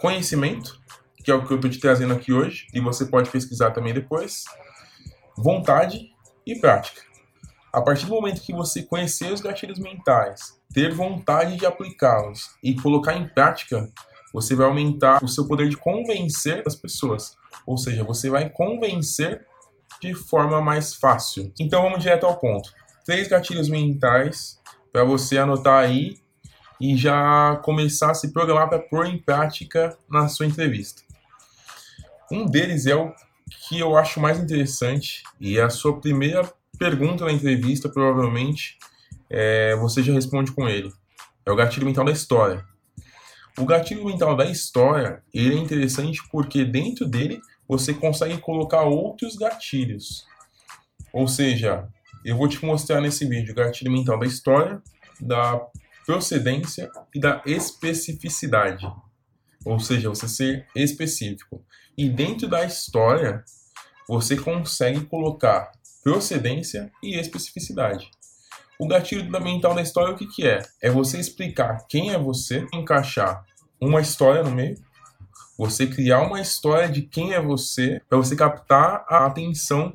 Conhecimento, 0.00 0.80
que 1.22 1.30
é 1.30 1.34
o 1.34 1.46
que 1.46 1.52
eu 1.52 1.56
estou 1.56 1.70
te 1.70 1.78
trazendo 1.78 2.14
aqui 2.14 2.32
hoje, 2.32 2.66
e 2.74 2.80
você 2.80 3.04
pode 3.04 3.30
pesquisar 3.30 3.70
também 3.70 3.92
depois. 3.92 4.44
Vontade 5.36 6.10
e 6.46 6.58
prática. 6.58 7.02
A 7.72 7.80
partir 7.80 8.06
do 8.06 8.12
momento 8.12 8.40
que 8.40 8.52
você 8.52 8.82
conhecer 8.82 9.32
os 9.32 9.40
gatilhos 9.40 9.78
mentais, 9.78 10.58
ter 10.74 10.92
vontade 10.92 11.56
de 11.56 11.64
aplicá-los 11.64 12.50
e 12.62 12.74
colocar 12.74 13.14
em 13.14 13.28
prática, 13.28 13.88
você 14.32 14.56
vai 14.56 14.66
aumentar 14.66 15.22
o 15.22 15.28
seu 15.28 15.46
poder 15.46 15.68
de 15.68 15.76
convencer 15.76 16.64
as 16.66 16.74
pessoas. 16.74 17.36
Ou 17.64 17.78
seja, 17.78 18.02
você 18.02 18.28
vai 18.28 18.50
convencer 18.50 19.46
de 20.00 20.14
forma 20.14 20.60
mais 20.60 20.94
fácil. 20.94 21.52
Então 21.60 21.82
vamos 21.82 22.00
direto 22.00 22.26
ao 22.26 22.38
ponto. 22.38 22.72
Três 23.04 23.28
gatilhos 23.28 23.68
mentais 23.68 24.58
para 24.92 25.04
você 25.04 25.38
anotar 25.38 25.84
aí 25.84 26.18
e 26.80 26.96
já 26.96 27.56
começar 27.62 28.10
a 28.10 28.14
se 28.14 28.32
programar 28.32 28.68
para 28.68 28.80
pôr 28.80 29.06
em 29.06 29.18
prática 29.18 29.96
na 30.08 30.26
sua 30.26 30.46
entrevista. 30.46 31.02
Um 32.32 32.46
deles 32.46 32.86
é 32.86 32.96
o 32.96 33.12
que 33.68 33.78
eu 33.78 33.96
acho 33.96 34.18
mais 34.18 34.40
interessante 34.40 35.22
e 35.38 35.58
é 35.58 35.62
a 35.62 35.70
sua 35.70 36.00
primeira 36.00 36.50
pergunta 36.80 37.26
na 37.26 37.32
entrevista, 37.32 37.90
provavelmente, 37.90 38.78
é, 39.28 39.76
você 39.76 40.02
já 40.02 40.14
responde 40.14 40.50
com 40.50 40.66
ele. 40.66 40.90
É 41.44 41.52
o 41.52 41.54
gatilho 41.54 41.84
mental 41.84 42.06
da 42.06 42.10
história. 42.10 42.64
O 43.58 43.66
gatilho 43.66 44.06
mental 44.06 44.34
da 44.34 44.46
história, 44.46 45.22
ele 45.34 45.56
é 45.56 45.58
interessante 45.58 46.22
porque 46.32 46.64
dentro 46.64 47.06
dele 47.06 47.38
você 47.68 47.92
consegue 47.92 48.38
colocar 48.38 48.84
outros 48.84 49.36
gatilhos. 49.36 50.24
Ou 51.12 51.28
seja, 51.28 51.86
eu 52.24 52.34
vou 52.38 52.48
te 52.48 52.64
mostrar 52.64 53.02
nesse 53.02 53.26
vídeo 53.26 53.52
o 53.52 53.56
gatilho 53.56 53.92
mental 53.92 54.18
da 54.18 54.24
história, 54.24 54.80
da 55.20 55.60
procedência 56.06 56.90
e 57.14 57.20
da 57.20 57.42
especificidade. 57.44 58.90
Ou 59.66 59.78
seja, 59.78 60.08
você 60.08 60.26
ser 60.26 60.66
específico. 60.74 61.62
E 61.94 62.08
dentro 62.08 62.48
da 62.48 62.64
história, 62.64 63.44
você 64.08 64.34
consegue 64.34 65.04
colocar 65.04 65.70
procedência 66.02 66.90
e 67.02 67.18
especificidade. 67.18 68.10
O 68.78 68.88
gatilho 68.88 69.30
mental 69.42 69.74
da 69.74 69.82
história, 69.82 70.14
o 70.14 70.16
que, 70.16 70.26
que 70.26 70.46
é? 70.46 70.62
É 70.82 70.90
você 70.90 71.18
explicar 71.18 71.86
quem 71.88 72.12
é 72.12 72.18
você, 72.18 72.66
encaixar 72.72 73.44
uma 73.80 74.00
história 74.00 74.42
no 74.42 74.50
meio, 74.50 74.76
você 75.58 75.86
criar 75.86 76.22
uma 76.22 76.40
história 76.40 76.88
de 76.88 77.02
quem 77.02 77.34
é 77.34 77.40
você, 77.40 78.00
para 78.08 78.16
você 78.16 78.34
captar 78.34 79.04
a 79.06 79.26
atenção 79.26 79.94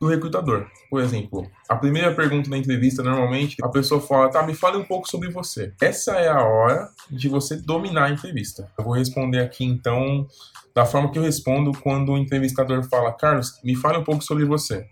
do 0.00 0.08
recrutador. 0.08 0.66
Por 0.90 1.00
exemplo, 1.00 1.48
a 1.68 1.76
primeira 1.76 2.14
pergunta 2.14 2.50
da 2.50 2.58
entrevista, 2.58 3.02
normalmente, 3.02 3.56
a 3.62 3.68
pessoa 3.68 4.00
fala, 4.00 4.28
tá, 4.28 4.42
me 4.42 4.54
fale 4.54 4.76
um 4.76 4.84
pouco 4.84 5.08
sobre 5.08 5.30
você. 5.30 5.72
Essa 5.80 6.16
é 6.16 6.28
a 6.28 6.42
hora 6.44 6.88
de 7.10 7.28
você 7.28 7.56
dominar 7.56 8.06
a 8.06 8.10
entrevista. 8.10 8.68
Eu 8.76 8.84
vou 8.84 8.92
responder 8.92 9.40
aqui, 9.40 9.64
então, 9.64 10.26
da 10.74 10.84
forma 10.84 11.10
que 11.10 11.18
eu 11.18 11.22
respondo 11.22 11.72
quando 11.80 12.12
o 12.12 12.18
entrevistador 12.18 12.82
fala, 12.88 13.12
Carlos, 13.12 13.60
me 13.64 13.74
fale 13.74 13.98
um 13.98 14.04
pouco 14.04 14.22
sobre 14.22 14.44
você. 14.44 14.86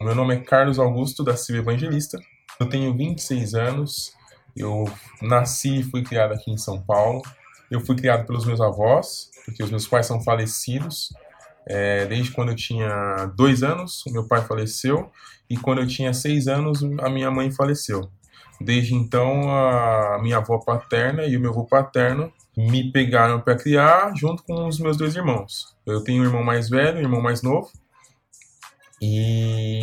Meu 0.00 0.14
nome 0.14 0.36
é 0.36 0.38
Carlos 0.38 0.78
Augusto 0.78 1.24
da 1.24 1.36
Silva 1.36 1.72
Evangelista. 1.72 2.20
Eu 2.60 2.68
tenho 2.68 2.96
26 2.96 3.54
anos. 3.54 4.12
Eu 4.56 4.84
nasci 5.20 5.80
e 5.80 5.82
fui 5.82 6.04
criado 6.04 6.34
aqui 6.34 6.52
em 6.52 6.56
São 6.56 6.80
Paulo. 6.80 7.20
Eu 7.68 7.80
fui 7.80 7.96
criado 7.96 8.24
pelos 8.24 8.46
meus 8.46 8.60
avós, 8.60 9.28
porque 9.44 9.60
os 9.60 9.70
meus 9.70 9.88
pais 9.88 10.06
são 10.06 10.22
falecidos. 10.22 11.12
É, 11.66 12.06
desde 12.06 12.30
quando 12.30 12.50
eu 12.50 12.54
tinha 12.54 13.26
dois 13.36 13.64
anos, 13.64 14.04
meu 14.06 14.24
pai 14.28 14.40
faleceu. 14.42 15.10
E 15.50 15.56
quando 15.56 15.80
eu 15.80 15.86
tinha 15.86 16.14
seis 16.14 16.46
anos, 16.46 16.80
a 17.00 17.10
minha 17.10 17.30
mãe 17.30 17.50
faleceu. 17.50 18.08
Desde 18.60 18.94
então, 18.94 19.50
a 19.50 20.20
minha 20.22 20.36
avó 20.36 20.58
paterna 20.58 21.24
e 21.24 21.36
o 21.36 21.40
meu 21.40 21.50
avô 21.50 21.64
paterno 21.64 22.32
me 22.56 22.92
pegaram 22.92 23.40
para 23.40 23.56
criar 23.56 24.14
junto 24.16 24.44
com 24.44 24.68
os 24.68 24.78
meus 24.78 24.96
dois 24.96 25.16
irmãos. 25.16 25.76
Eu 25.84 26.04
tenho 26.04 26.22
um 26.22 26.26
irmão 26.26 26.44
mais 26.44 26.68
velho, 26.70 26.98
um 26.98 27.02
irmão 27.02 27.20
mais 27.20 27.42
novo. 27.42 27.68
E 29.00 29.77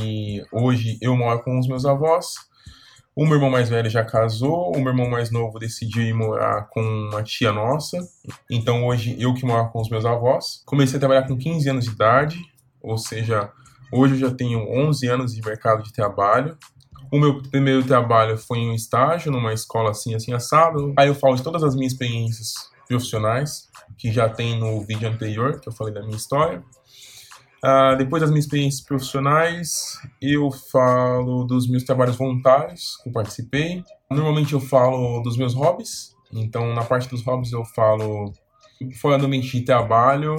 hoje 0.56 0.98
eu 1.02 1.16
moro 1.16 1.44
com 1.44 1.60
os 1.60 1.68
meus 1.68 1.86
avós. 1.86 2.34
O 3.16 3.24
meu 3.26 3.36
irmão 3.36 3.50
mais 3.50 3.70
velho 3.70 3.90
já 3.90 4.04
casou, 4.04 4.76
o 4.76 4.80
meu 4.80 4.90
irmão 4.90 5.10
mais 5.10 5.32
novo 5.32 5.58
decidiu 5.58 6.04
ir 6.04 6.14
morar 6.14 6.68
com 6.70 6.82
uma 6.82 7.24
tia 7.24 7.52
nossa. 7.52 7.98
Então 8.50 8.86
hoje 8.86 9.16
eu 9.20 9.34
que 9.34 9.46
moro 9.46 9.70
com 9.70 9.82
os 9.82 9.90
meus 9.90 10.06
avós. 10.06 10.62
Comecei 10.66 10.98
a 10.98 11.00
trabalhar 11.00 11.28
com 11.28 11.38
15 11.38 11.70
anos 11.70 11.86
de 11.86 11.92
idade, 11.92 12.38
ou 12.82 12.98
seja, 12.98 13.50
hoje 13.92 14.16
eu 14.16 14.20
já 14.20 14.32
tenho 14.32 14.60
11 14.70 15.08
anos 15.08 15.34
de 15.34 15.42
mercado 15.42 15.84
de 15.84 15.94
trabalho. 15.94 16.58
O 17.12 17.18
meu 17.18 17.42
primeiro 17.44 17.86
trabalho 17.86 18.38
foi 18.38 18.60
em 18.60 18.70
um 18.70 18.74
estágio 18.74 19.32
numa 19.32 19.54
escola 19.54 19.92
assim, 19.92 20.14
assim, 20.14 20.34
assado. 20.34 20.94
Aí 20.98 21.08
eu 21.08 21.16
falo 21.16 21.36
de 21.36 21.44
todas 21.44 21.64
as 21.64 21.76
minhas 21.76 21.94
experiências 21.94 22.54
profissionais, 22.88 23.70
que 23.98 24.12
já 24.12 24.28
tem 24.28 24.60
no 24.60 24.82
vídeo 24.82 25.08
anterior, 25.08 25.60
que 25.60 25.70
eu 25.70 25.74
falei 25.74 25.94
da 25.94 26.02
minha 26.02 26.18
história. 26.18 26.62
Uh, 27.66 27.98
depois 27.98 28.22
das 28.22 28.30
minhas 28.30 28.46
experiências 28.46 28.86
profissionais, 28.86 30.00
eu 30.22 30.52
falo 30.52 31.46
dos 31.46 31.68
meus 31.68 31.84
trabalhos 31.84 32.16
voluntários 32.16 32.96
que 33.02 33.10
eu 33.10 33.14
participei. 33.14 33.84
Normalmente 34.08 34.54
eu 34.54 34.60
falo 34.60 35.20
dos 35.22 35.36
meus 35.36 35.56
hobbies. 35.56 36.14
Então, 36.32 36.76
na 36.76 36.84
parte 36.84 37.10
dos 37.10 37.24
hobbies, 37.24 37.52
eu 37.52 37.66
falo 37.66 38.32
fora 39.02 39.18
do 39.18 39.26
ambiente 39.26 39.52
de 39.52 39.66
trabalho. 39.66 40.36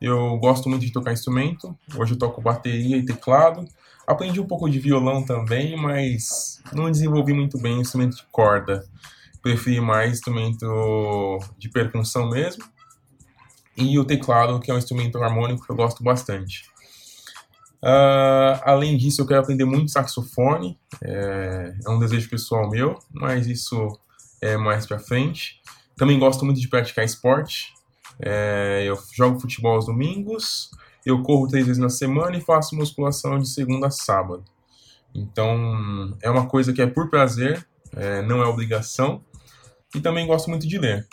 Eu 0.00 0.38
gosto 0.38 0.70
muito 0.70 0.86
de 0.86 0.90
tocar 0.90 1.12
instrumento. 1.12 1.76
Hoje 1.94 2.14
eu 2.14 2.18
toco 2.18 2.40
bateria 2.40 2.96
e 2.96 3.04
teclado. 3.04 3.66
Aprendi 4.06 4.40
um 4.40 4.46
pouco 4.46 4.66
de 4.66 4.78
violão 4.78 5.22
também, 5.22 5.76
mas 5.76 6.62
não 6.72 6.90
desenvolvi 6.90 7.34
muito 7.34 7.60
bem 7.60 7.76
o 7.76 7.82
instrumento 7.82 8.16
de 8.16 8.24
corda. 8.32 8.86
Preferi 9.42 9.82
mais 9.82 10.12
instrumento 10.12 10.66
de 11.58 11.68
percussão 11.68 12.30
mesmo 12.30 12.64
e 13.76 13.98
o 13.98 14.04
teclado, 14.04 14.60
que 14.60 14.70
é 14.70 14.74
um 14.74 14.78
instrumento 14.78 15.22
harmônico 15.22 15.64
que 15.64 15.70
eu 15.70 15.76
gosto 15.76 16.02
bastante. 16.02 16.69
Uh, 17.82 18.60
além 18.62 18.96
disso, 18.96 19.22
eu 19.22 19.26
quero 19.26 19.40
aprender 19.40 19.64
muito 19.64 19.90
saxofone, 19.90 20.78
é, 21.02 21.74
é, 21.84 21.90
um 21.90 21.98
desejo 21.98 22.28
pessoal 22.28 22.68
meu, 22.68 22.98
mas 23.10 23.46
isso 23.46 23.98
é 24.40 24.56
mais 24.56 24.86
pra 24.86 24.98
frente. 24.98 25.60
Também 25.96 26.18
gosto 26.18 26.44
muito 26.44 26.60
de 26.60 26.68
praticar 26.68 27.04
esporte, 27.04 27.72
é, 28.20 28.84
eu 28.86 28.98
jogo 29.14 29.40
futebol 29.40 29.76
aos 29.76 29.86
domingos, 29.86 30.70
eu 31.06 31.22
corro 31.22 31.48
três 31.48 31.66
vezes 31.66 31.80
na 31.80 31.88
semana 31.88 32.36
e 32.36 32.40
faço 32.40 32.76
musculação 32.76 33.38
de 33.38 33.48
segunda 33.48 33.86
a 33.86 33.90
sábado. 33.90 34.44
Então, 35.14 36.16
é 36.22 36.30
uma 36.30 36.46
coisa 36.46 36.72
que 36.72 36.82
é 36.82 36.86
por 36.86 37.08
prazer, 37.08 37.66
é, 37.96 38.22
não 38.22 38.42
é 38.42 38.46
obrigação. 38.46 39.24
E 39.94 40.00
também 40.00 40.26
gosto 40.26 40.48
muito 40.48 40.68
de 40.68 40.78
ler. 40.78 41.06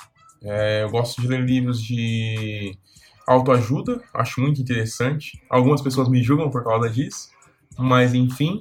É, 0.44 0.84
eu 0.84 0.90
gosto 0.90 1.20
de 1.20 1.28
ler 1.28 1.42
livros 1.42 1.82
de 1.82 2.78
autoajuda, 3.28 4.02
acho 4.14 4.40
muito 4.40 4.62
interessante. 4.62 5.40
Algumas 5.50 5.82
pessoas 5.82 6.08
me 6.08 6.24
julgam 6.24 6.50
por 6.50 6.64
causa 6.64 6.90
disso, 6.90 7.30
mas 7.78 8.14
enfim. 8.14 8.60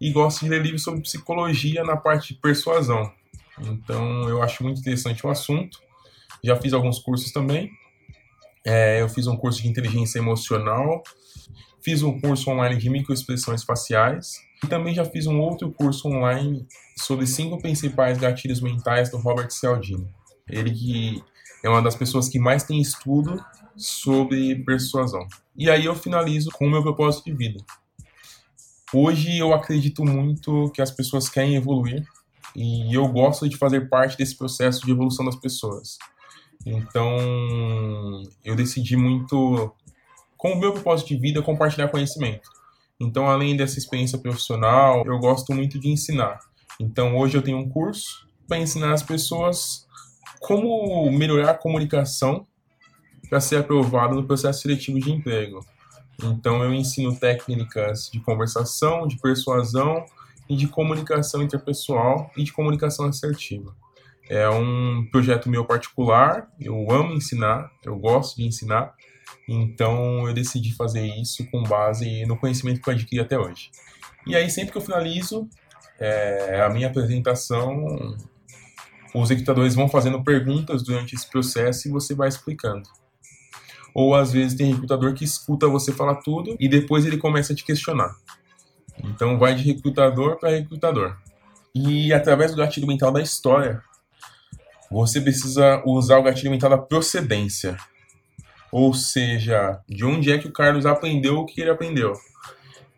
E 0.00 0.12
gosto 0.12 0.44
de 0.44 0.50
ler 0.50 0.62
livros 0.62 0.82
sobre 0.82 1.02
psicologia 1.02 1.82
na 1.82 1.96
parte 1.96 2.32
de 2.32 2.40
persuasão. 2.40 3.12
Então 3.60 4.28
eu 4.28 4.40
acho 4.42 4.62
muito 4.62 4.80
interessante 4.80 5.26
o 5.26 5.30
assunto. 5.30 5.78
Já 6.42 6.56
fiz 6.56 6.72
alguns 6.72 7.00
cursos 7.00 7.32
também. 7.32 7.70
É, 8.64 9.02
eu 9.02 9.08
fiz 9.08 9.26
um 9.26 9.36
curso 9.36 9.60
de 9.60 9.68
inteligência 9.68 10.18
emocional, 10.18 11.02
fiz 11.82 12.02
um 12.02 12.18
curso 12.18 12.50
online 12.50 12.76
de 12.76 12.88
microexpressões 12.88 13.62
faciais 13.62 14.36
e 14.62 14.66
também 14.66 14.94
já 14.94 15.04
fiz 15.04 15.26
um 15.26 15.38
outro 15.38 15.70
curso 15.70 16.08
online 16.08 16.66
sobre 16.96 17.26
cinco 17.26 17.58
principais 17.58 18.16
gatilhos 18.16 18.62
mentais 18.62 19.10
do 19.10 19.18
Robert 19.18 19.50
Cialdini. 19.50 20.08
Ele 20.48 20.70
que 20.70 21.22
é 21.64 21.68
uma 21.68 21.80
das 21.80 21.96
pessoas 21.96 22.28
que 22.28 22.38
mais 22.38 22.62
tem 22.62 22.78
estudo 22.78 23.42
sobre 23.74 24.54
persuasão. 24.64 25.26
E 25.56 25.70
aí 25.70 25.86
eu 25.86 25.94
finalizo 25.94 26.50
com 26.50 26.66
o 26.66 26.70
meu 26.70 26.82
propósito 26.82 27.24
de 27.24 27.32
vida. 27.32 27.64
Hoje 28.92 29.38
eu 29.38 29.54
acredito 29.54 30.04
muito 30.04 30.70
que 30.74 30.82
as 30.82 30.90
pessoas 30.90 31.26
querem 31.28 31.56
evoluir 31.56 32.06
e 32.54 32.94
eu 32.94 33.08
gosto 33.08 33.48
de 33.48 33.56
fazer 33.56 33.88
parte 33.88 34.16
desse 34.16 34.36
processo 34.36 34.84
de 34.84 34.92
evolução 34.92 35.24
das 35.24 35.36
pessoas. 35.36 35.98
Então 36.66 38.22
eu 38.44 38.54
decidi 38.54 38.94
muito, 38.94 39.74
com 40.36 40.52
o 40.52 40.60
meu 40.60 40.74
propósito 40.74 41.08
de 41.08 41.16
vida, 41.16 41.40
compartilhar 41.40 41.88
conhecimento. 41.88 42.48
Então, 43.00 43.26
além 43.26 43.56
dessa 43.56 43.78
experiência 43.78 44.18
profissional, 44.18 45.02
eu 45.06 45.18
gosto 45.18 45.52
muito 45.52 45.80
de 45.80 45.88
ensinar. 45.88 46.38
Então, 46.78 47.16
hoje 47.16 47.36
eu 47.36 47.42
tenho 47.42 47.58
um 47.58 47.68
curso 47.68 48.28
para 48.46 48.58
ensinar 48.58 48.92
as 48.92 49.02
pessoas 49.02 49.84
como 50.46 51.10
melhorar 51.10 51.50
a 51.50 51.54
comunicação 51.54 52.46
para 53.28 53.40
ser 53.40 53.56
aprovado 53.56 54.14
no 54.14 54.26
processo 54.26 54.62
seletivo 54.62 55.00
de 55.00 55.10
emprego. 55.10 55.64
Então, 56.22 56.62
eu 56.62 56.72
ensino 56.72 57.16
técnicas 57.16 58.10
de 58.12 58.20
conversação, 58.20 59.06
de 59.08 59.18
persuasão 59.18 60.04
e 60.48 60.54
de 60.54 60.68
comunicação 60.68 61.42
interpessoal 61.42 62.30
e 62.36 62.44
de 62.44 62.52
comunicação 62.52 63.06
assertiva. 63.06 63.74
É 64.28 64.48
um 64.48 65.06
projeto 65.10 65.48
meu 65.48 65.64
particular, 65.64 66.48
eu 66.60 66.90
amo 66.90 67.14
ensinar, 67.14 67.70
eu 67.84 67.96
gosto 67.98 68.36
de 68.36 68.46
ensinar, 68.46 68.94
então 69.48 70.28
eu 70.28 70.34
decidi 70.34 70.74
fazer 70.74 71.06
isso 71.06 71.44
com 71.50 71.62
base 71.62 72.24
no 72.26 72.36
conhecimento 72.36 72.80
que 72.80 72.88
eu 72.88 72.94
adquiri 72.94 73.20
até 73.20 73.38
hoje. 73.38 73.70
E 74.26 74.36
aí, 74.36 74.48
sempre 74.50 74.72
que 74.72 74.78
eu 74.78 74.82
finalizo 74.82 75.48
é, 75.98 76.62
a 76.62 76.70
minha 76.70 76.88
apresentação, 76.88 78.16
os 79.14 79.30
recrutadores 79.30 79.74
vão 79.74 79.88
fazendo 79.88 80.22
perguntas 80.24 80.82
durante 80.82 81.14
esse 81.14 81.30
processo 81.30 81.86
e 81.86 81.90
você 81.90 82.14
vai 82.14 82.28
explicando. 82.28 82.88
Ou 83.94 84.14
às 84.14 84.32
vezes 84.32 84.56
tem 84.56 84.72
recrutador 84.72 85.14
que 85.14 85.24
escuta 85.24 85.68
você 85.68 85.92
falar 85.92 86.16
tudo 86.16 86.56
e 86.58 86.68
depois 86.68 87.06
ele 87.06 87.16
começa 87.16 87.52
a 87.52 87.56
te 87.56 87.64
questionar. 87.64 88.16
Então 89.04 89.38
vai 89.38 89.54
de 89.54 89.62
recrutador 89.62 90.38
para 90.38 90.50
recrutador. 90.50 91.16
E 91.72 92.12
através 92.12 92.50
do 92.50 92.56
gatilho 92.56 92.88
mental 92.88 93.12
da 93.12 93.22
história, 93.22 93.82
você 94.90 95.20
precisa 95.20 95.82
usar 95.86 96.18
o 96.18 96.22
gatilho 96.22 96.50
mental 96.50 96.70
da 96.70 96.78
procedência. 96.78 97.76
Ou 98.72 98.92
seja, 98.92 99.80
de 99.88 100.04
onde 100.04 100.32
é 100.32 100.38
que 100.38 100.48
o 100.48 100.52
Carlos 100.52 100.86
aprendeu 100.86 101.38
o 101.38 101.46
que 101.46 101.60
ele 101.60 101.70
aprendeu? 101.70 102.14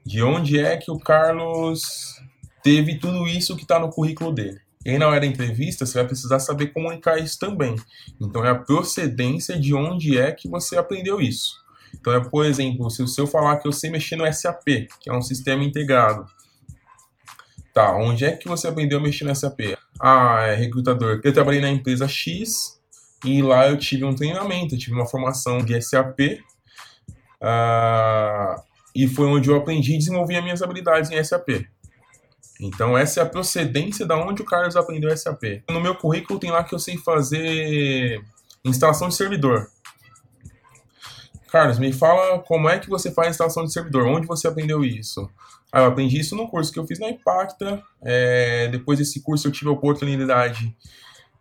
De 0.05 0.23
onde 0.23 0.59
é 0.59 0.77
que 0.79 0.91
o 0.91 0.99
Carlos 0.99 2.19
teve 2.63 2.99
tudo 2.99 3.27
isso 3.27 3.55
que 3.57 3.63
está 3.63 3.79
no 3.79 3.91
currículo 3.91 4.33
dele? 4.33 4.66
E 4.87 4.91
aí, 4.91 4.99
na 4.99 5.09
hora 5.09 5.19
da 5.19 5.27
entrevista, 5.27 5.85
você 5.85 5.99
vai 5.99 6.07
precisar 6.07 6.39
saber 6.39 6.69
comunicar 6.69 7.19
isso 7.19 7.41
também. 7.41 7.75
Então, 8.21 8.45
é 8.45 8.51
a 8.51 8.55
procedência 8.55 9.59
de 9.59 9.75
onde 9.75 10.17
é 10.17 10.31
que 10.31 10.49
você 10.49 10.77
aprendeu 10.77 11.21
isso. 11.21 11.57
Então, 11.93 12.13
é, 12.13 12.21
por 12.21 12.47
exemplo, 12.47 12.89
se 12.89 13.03
eu 13.21 13.27
falar 13.27 13.57
que 13.57 13.67
eu 13.67 13.73
sei 13.73 13.91
mexer 13.91 14.15
no 14.15 14.33
SAP, 14.33 14.87
que 15.01 15.11
é 15.11 15.13
um 15.13 15.21
sistema 15.21 15.65
integrado. 15.65 16.25
Tá, 17.75 17.97
onde 17.97 18.25
é 18.25 18.31
que 18.31 18.47
você 18.47 18.69
aprendeu 18.69 19.01
a 19.01 19.03
mexer 19.03 19.25
no 19.25 19.35
SAP? 19.35 19.77
Ah, 20.01 20.43
é 20.43 20.55
recrutador. 20.55 21.21
Eu 21.25 21.33
trabalhei 21.33 21.61
na 21.61 21.69
empresa 21.69 22.07
X, 22.07 22.81
e 23.25 23.43
lá 23.43 23.69
eu 23.69 23.77
tive 23.77 24.05
um 24.05 24.15
treinamento, 24.15 24.77
eu 24.77 24.79
tive 24.79 24.95
uma 24.95 25.07
formação 25.07 25.59
de 25.59 25.83
SAP. 25.83 26.21
Ah, 27.43 28.63
e 28.95 29.09
foi 29.09 29.27
onde 29.27 29.51
eu 29.51 29.57
aprendi 29.57 29.95
e 29.95 29.99
desenvolvi 29.99 30.37
as 30.37 30.45
minhas 30.45 30.63
habilidades 30.63 31.11
em 31.11 31.23
SAP. 31.25 31.67
Então 32.61 32.97
essa 32.97 33.21
é 33.21 33.23
a 33.23 33.29
procedência 33.29 34.07
da 34.07 34.17
onde 34.17 34.43
o 34.43 34.45
Carlos 34.45 34.77
aprendeu 34.77 35.15
SAP. 35.17 35.63
No 35.71 35.81
meu 35.81 35.95
currículo 35.95 36.39
tem 36.39 36.51
lá 36.51 36.65
que 36.65 36.75
eu 36.75 36.79
sei 36.79 36.97
fazer 36.97 38.23
instalação 38.65 39.09
de 39.09 39.15
servidor. 39.15 39.69
Carlos, 41.51 41.79
me 41.79 41.93
fala 41.93 42.39
como 42.41 42.69
é 42.69 42.79
que 42.79 42.89
você 42.89 43.11
faz 43.11 43.31
instalação 43.31 43.65
de 43.65 43.73
servidor, 43.73 44.07
onde 44.07 44.27
você 44.27 44.49
aprendeu 44.49 44.85
isso? 44.85 45.31
Ah, 45.73 45.81
eu 45.81 45.87
aprendi 45.87 46.19
isso 46.19 46.35
no 46.35 46.49
curso 46.49 46.73
que 46.73 46.79
eu 46.79 46.87
fiz 46.87 46.99
na 46.99 47.11
Impacta. 47.11 47.83
É, 48.03 48.69
depois 48.69 48.99
desse 48.99 49.21
curso 49.23 49.47
eu 49.47 49.53
tive 49.53 49.69
a 49.69 49.73
oportunidade 49.73 50.75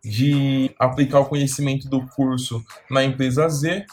de 0.03 0.73
aplicar 0.77 1.19
o 1.19 1.25
conhecimento 1.25 1.89
do 1.89 2.05
curso 2.07 2.63
na 2.89 3.03
empresa 3.03 3.47
Z. 3.49 3.85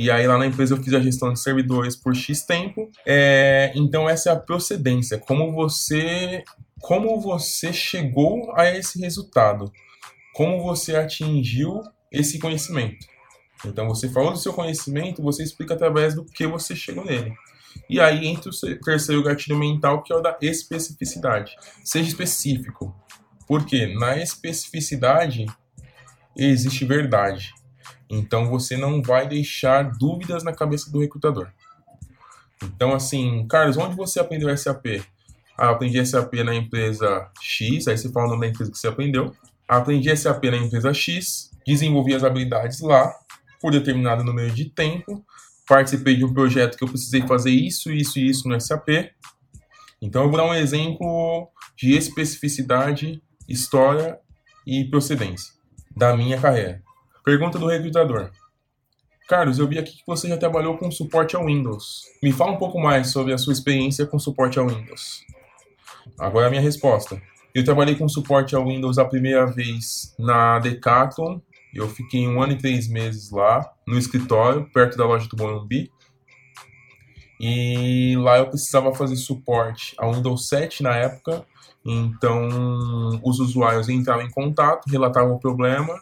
E 0.00 0.10
aí 0.10 0.26
lá 0.26 0.38
na 0.38 0.46
empresa 0.46 0.72
eu 0.72 0.82
fiz 0.82 0.94
a 0.94 0.98
gestão 0.98 1.30
de 1.30 1.38
servidores 1.38 1.94
por 1.94 2.16
X 2.16 2.42
tempo. 2.46 2.90
É, 3.04 3.70
então 3.74 4.08
essa 4.08 4.30
é 4.30 4.32
a 4.32 4.40
procedência, 4.40 5.18
como 5.18 5.52
você 5.52 6.42
como 6.80 7.20
você 7.20 7.70
chegou 7.70 8.50
a 8.56 8.64
esse 8.74 8.98
resultado, 8.98 9.70
como 10.32 10.62
você 10.62 10.96
atingiu 10.96 11.82
esse 12.10 12.38
conhecimento. 12.38 13.06
Então 13.62 13.86
você 13.88 14.08
falou 14.08 14.32
do 14.32 14.38
seu 14.38 14.54
conhecimento, 14.54 15.22
você 15.22 15.42
explica 15.42 15.74
através 15.74 16.14
do 16.14 16.24
que 16.24 16.46
você 16.46 16.74
chegou 16.74 17.04
nele. 17.04 17.34
E 17.86 18.00
aí 18.00 18.26
entra 18.26 18.48
o 18.50 18.76
terceiro 18.82 19.22
gatilho 19.22 19.58
mental, 19.58 20.02
que 20.02 20.14
é 20.14 20.16
o 20.16 20.22
da 20.22 20.34
especificidade. 20.40 21.54
Seja 21.84 22.08
específico. 22.08 22.96
Porque 23.46 23.86
na 23.98 24.16
especificidade 24.16 25.44
existe 26.34 26.86
verdade. 26.86 27.52
Então 28.10 28.50
você 28.50 28.76
não 28.76 29.00
vai 29.00 29.28
deixar 29.28 29.84
dúvidas 29.84 30.42
na 30.42 30.52
cabeça 30.52 30.90
do 30.90 31.00
recrutador. 31.00 31.48
Então, 32.62 32.92
assim, 32.92 33.46
Carlos, 33.48 33.76
onde 33.76 33.96
você 33.96 34.20
aprendeu 34.20 34.54
SAP? 34.56 35.02
Ah, 35.56 35.70
aprendi 35.70 36.04
SAP 36.04 36.34
na 36.44 36.54
empresa 36.54 37.30
X, 37.40 37.86
aí 37.88 37.96
você 37.96 38.10
fala 38.10 38.26
o 38.26 38.30
nome 38.30 38.42
da 38.42 38.48
empresa 38.48 38.70
que 38.70 38.78
você 38.78 38.88
aprendeu. 38.88 39.34
Aprendi 39.66 40.14
SAP 40.14 40.44
na 40.44 40.56
empresa 40.56 40.92
X, 40.92 41.50
desenvolvi 41.66 42.14
as 42.14 42.24
habilidades 42.24 42.80
lá 42.80 43.14
por 43.60 43.72
determinado 43.72 44.24
número 44.24 44.50
de 44.52 44.66
tempo, 44.66 45.24
participei 45.68 46.16
de 46.16 46.24
um 46.24 46.32
projeto 46.32 46.76
que 46.76 46.84
eu 46.84 46.88
precisei 46.88 47.22
fazer 47.26 47.50
isso, 47.50 47.90
isso 47.90 48.18
e 48.18 48.28
isso 48.28 48.48
no 48.48 48.60
SAP. 48.60 48.88
Então, 50.02 50.24
eu 50.24 50.30
vou 50.30 50.38
dar 50.38 50.46
um 50.46 50.54
exemplo 50.54 51.48
de 51.76 51.92
especificidade 51.94 53.22
história 53.48 54.18
e 54.66 54.84
procedência 54.84 55.52
da 55.96 56.16
minha 56.16 56.40
carreira. 56.40 56.82
Pergunta 57.24 57.58
do 57.58 57.66
recrutador. 57.66 58.30
Carlos, 59.28 59.58
eu 59.58 59.68
vi 59.68 59.78
aqui 59.78 59.92
que 59.92 60.02
você 60.06 60.28
já 60.28 60.36
trabalhou 60.36 60.76
com 60.76 60.90
suporte 60.90 61.36
ao 61.36 61.44
Windows. 61.44 62.02
Me 62.22 62.32
fala 62.32 62.52
um 62.52 62.56
pouco 62.56 62.80
mais 62.80 63.12
sobre 63.12 63.32
a 63.32 63.38
sua 63.38 63.52
experiência 63.52 64.06
com 64.06 64.18
suporte 64.18 64.58
ao 64.58 64.66
Windows. 64.66 65.24
Agora 66.18 66.46
a 66.46 66.50
minha 66.50 66.62
resposta. 66.62 67.20
Eu 67.54 67.64
trabalhei 67.64 67.94
com 67.94 68.08
suporte 68.08 68.54
ao 68.54 68.64
Windows 68.64 68.98
a 68.98 69.04
primeira 69.04 69.46
vez 69.46 70.14
na 70.18 70.58
Decathlon. 70.58 71.38
Eu 71.74 71.88
fiquei 71.88 72.26
um 72.26 72.42
ano 72.42 72.54
e 72.54 72.58
três 72.58 72.88
meses 72.88 73.30
lá, 73.30 73.70
no 73.86 73.98
escritório, 73.98 74.68
perto 74.72 74.96
da 74.96 75.04
loja 75.04 75.28
do 75.28 75.36
Morumbi. 75.36 75.90
E 77.38 78.16
lá 78.16 78.38
eu 78.38 78.48
precisava 78.48 78.94
fazer 78.94 79.16
suporte 79.16 79.94
ao 79.96 80.12
Windows 80.12 80.48
7 80.48 80.82
na 80.82 80.96
época 80.96 81.46
então, 81.84 83.20
os 83.24 83.40
usuários 83.40 83.88
entravam 83.88 84.24
em 84.24 84.30
contato, 84.30 84.86
relatavam 84.88 85.34
o 85.34 85.40
problema 85.40 86.00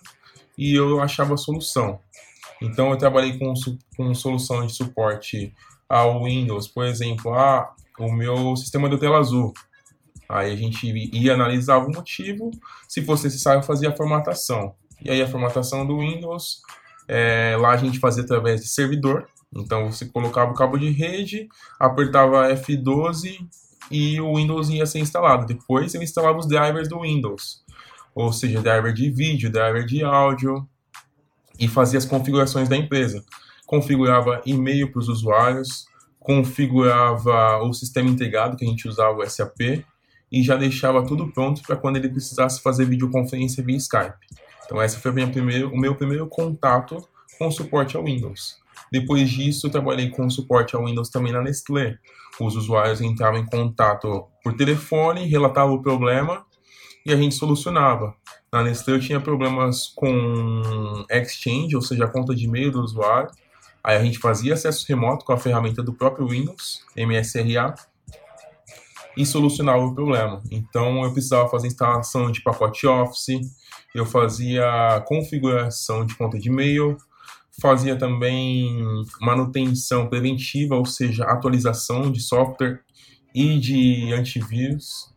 e 0.58 0.74
eu 0.74 1.00
achava 1.00 1.34
a 1.34 1.38
solução. 1.38 2.00
Então, 2.60 2.90
eu 2.90 2.98
trabalhei 2.98 3.38
com, 3.38 3.54
com 3.96 4.14
solução 4.14 4.66
de 4.66 4.74
suporte 4.74 5.54
ao 5.88 6.24
Windows, 6.24 6.68
por 6.68 6.84
exemplo, 6.84 7.32
ah, 7.32 7.72
o 7.98 8.12
meu 8.12 8.54
sistema 8.56 8.88
deu 8.88 8.98
tela 8.98 9.18
azul. 9.18 9.54
Aí 10.28 10.52
a 10.52 10.56
gente 10.56 10.86
ia 10.86 11.32
analisar 11.32 11.78
o 11.78 11.90
motivo, 11.90 12.50
se 12.86 13.02
fosse 13.02 13.24
necessário, 13.24 13.62
fazia 13.62 13.88
a 13.88 13.96
formatação. 13.96 14.74
E 15.02 15.10
aí 15.10 15.22
a 15.22 15.28
formatação 15.28 15.86
do 15.86 16.00
Windows, 16.00 16.60
é, 17.06 17.56
lá 17.58 17.70
a 17.70 17.76
gente 17.76 17.98
fazia 17.98 18.22
através 18.22 18.60
de 18.60 18.68
servidor. 18.68 19.26
Então 19.56 19.90
você 19.90 20.04
colocava 20.04 20.50
o 20.50 20.54
cabo 20.54 20.76
de 20.76 20.90
rede, 20.90 21.48
apertava 21.80 22.52
F12 22.54 23.38
e 23.90 24.20
o 24.20 24.36
Windows 24.36 24.68
ia 24.68 24.84
ser 24.84 24.98
instalado. 24.98 25.46
Depois 25.46 25.94
eu 25.94 26.02
instalava 26.02 26.38
os 26.38 26.46
drivers 26.46 26.88
do 26.88 27.00
Windows, 27.00 27.64
ou 28.20 28.32
seja, 28.32 28.60
driver 28.60 28.92
de 28.92 29.10
vídeo, 29.10 29.50
driver 29.50 29.86
de 29.86 30.02
áudio, 30.02 30.68
e 31.58 31.68
fazia 31.68 31.98
as 31.98 32.04
configurações 32.04 32.68
da 32.68 32.76
empresa. 32.76 33.24
Configurava 33.64 34.42
e-mail 34.44 34.90
para 34.90 34.98
os 34.98 35.08
usuários, 35.08 35.86
configurava 36.18 37.58
o 37.62 37.72
sistema 37.72 38.08
integrado 38.08 38.56
que 38.56 38.64
a 38.64 38.68
gente 38.68 38.88
usava, 38.88 39.18
o 39.18 39.28
SAP, 39.28 39.84
e 40.32 40.42
já 40.42 40.56
deixava 40.56 41.06
tudo 41.06 41.32
pronto 41.32 41.62
para 41.62 41.76
quando 41.76 41.96
ele 41.96 42.08
precisasse 42.08 42.60
fazer 42.60 42.86
videoconferência 42.86 43.62
via 43.62 43.76
Skype. 43.76 44.26
Então, 44.64 44.82
esse 44.82 44.98
foi 44.98 45.12
o 45.12 45.76
meu 45.78 45.94
primeiro 45.94 46.26
contato 46.26 47.08
com 47.38 47.50
suporte 47.50 47.96
ao 47.96 48.04
Windows. 48.04 48.56
Depois 48.90 49.30
disso, 49.30 49.68
eu 49.68 49.70
trabalhei 49.70 50.10
com 50.10 50.28
suporte 50.28 50.74
ao 50.74 50.84
Windows 50.84 51.08
também 51.08 51.32
na 51.32 51.40
Nestlé. 51.40 51.98
Os 52.40 52.56
usuários 52.56 53.00
entravam 53.00 53.38
em 53.38 53.46
contato 53.46 54.26
por 54.42 54.54
telefone, 54.54 55.26
relatavam 55.26 55.74
o 55.74 55.82
problema 55.82 56.47
e 57.08 57.12
a 57.12 57.16
gente 57.16 57.34
solucionava. 57.34 58.14
Na 58.52 58.62
Nestlé 58.62 58.94
eu 58.94 59.00
tinha 59.00 59.18
problemas 59.18 59.88
com 59.96 61.06
Exchange, 61.10 61.74
ou 61.74 61.80
seja, 61.80 62.04
a 62.04 62.08
conta 62.08 62.34
de 62.34 62.44
e-mail 62.44 62.70
do 62.70 62.82
usuário. 62.82 63.30
Aí 63.82 63.96
a 63.96 64.04
gente 64.04 64.18
fazia 64.18 64.52
acesso 64.52 64.84
remoto 64.86 65.24
com 65.24 65.32
a 65.32 65.38
ferramenta 65.38 65.82
do 65.82 65.94
próprio 65.94 66.28
Windows, 66.28 66.84
MSRA, 66.94 67.74
e 69.16 69.24
solucionava 69.24 69.82
o 69.82 69.94
problema. 69.94 70.42
Então 70.50 71.02
eu 71.02 71.10
precisava 71.10 71.48
fazer 71.48 71.68
instalação 71.68 72.30
de 72.30 72.42
pacote 72.42 72.86
Office, 72.86 73.40
eu 73.94 74.04
fazia 74.04 75.02
configuração 75.06 76.04
de 76.04 76.14
conta 76.14 76.38
de 76.38 76.50
e-mail, 76.50 76.98
fazia 77.58 77.96
também 77.96 78.84
manutenção 79.18 80.08
preventiva, 80.08 80.76
ou 80.76 80.84
seja, 80.84 81.24
atualização 81.24 82.12
de 82.12 82.20
software 82.20 82.80
e 83.34 83.58
de 83.58 84.12
antivírus. 84.12 85.16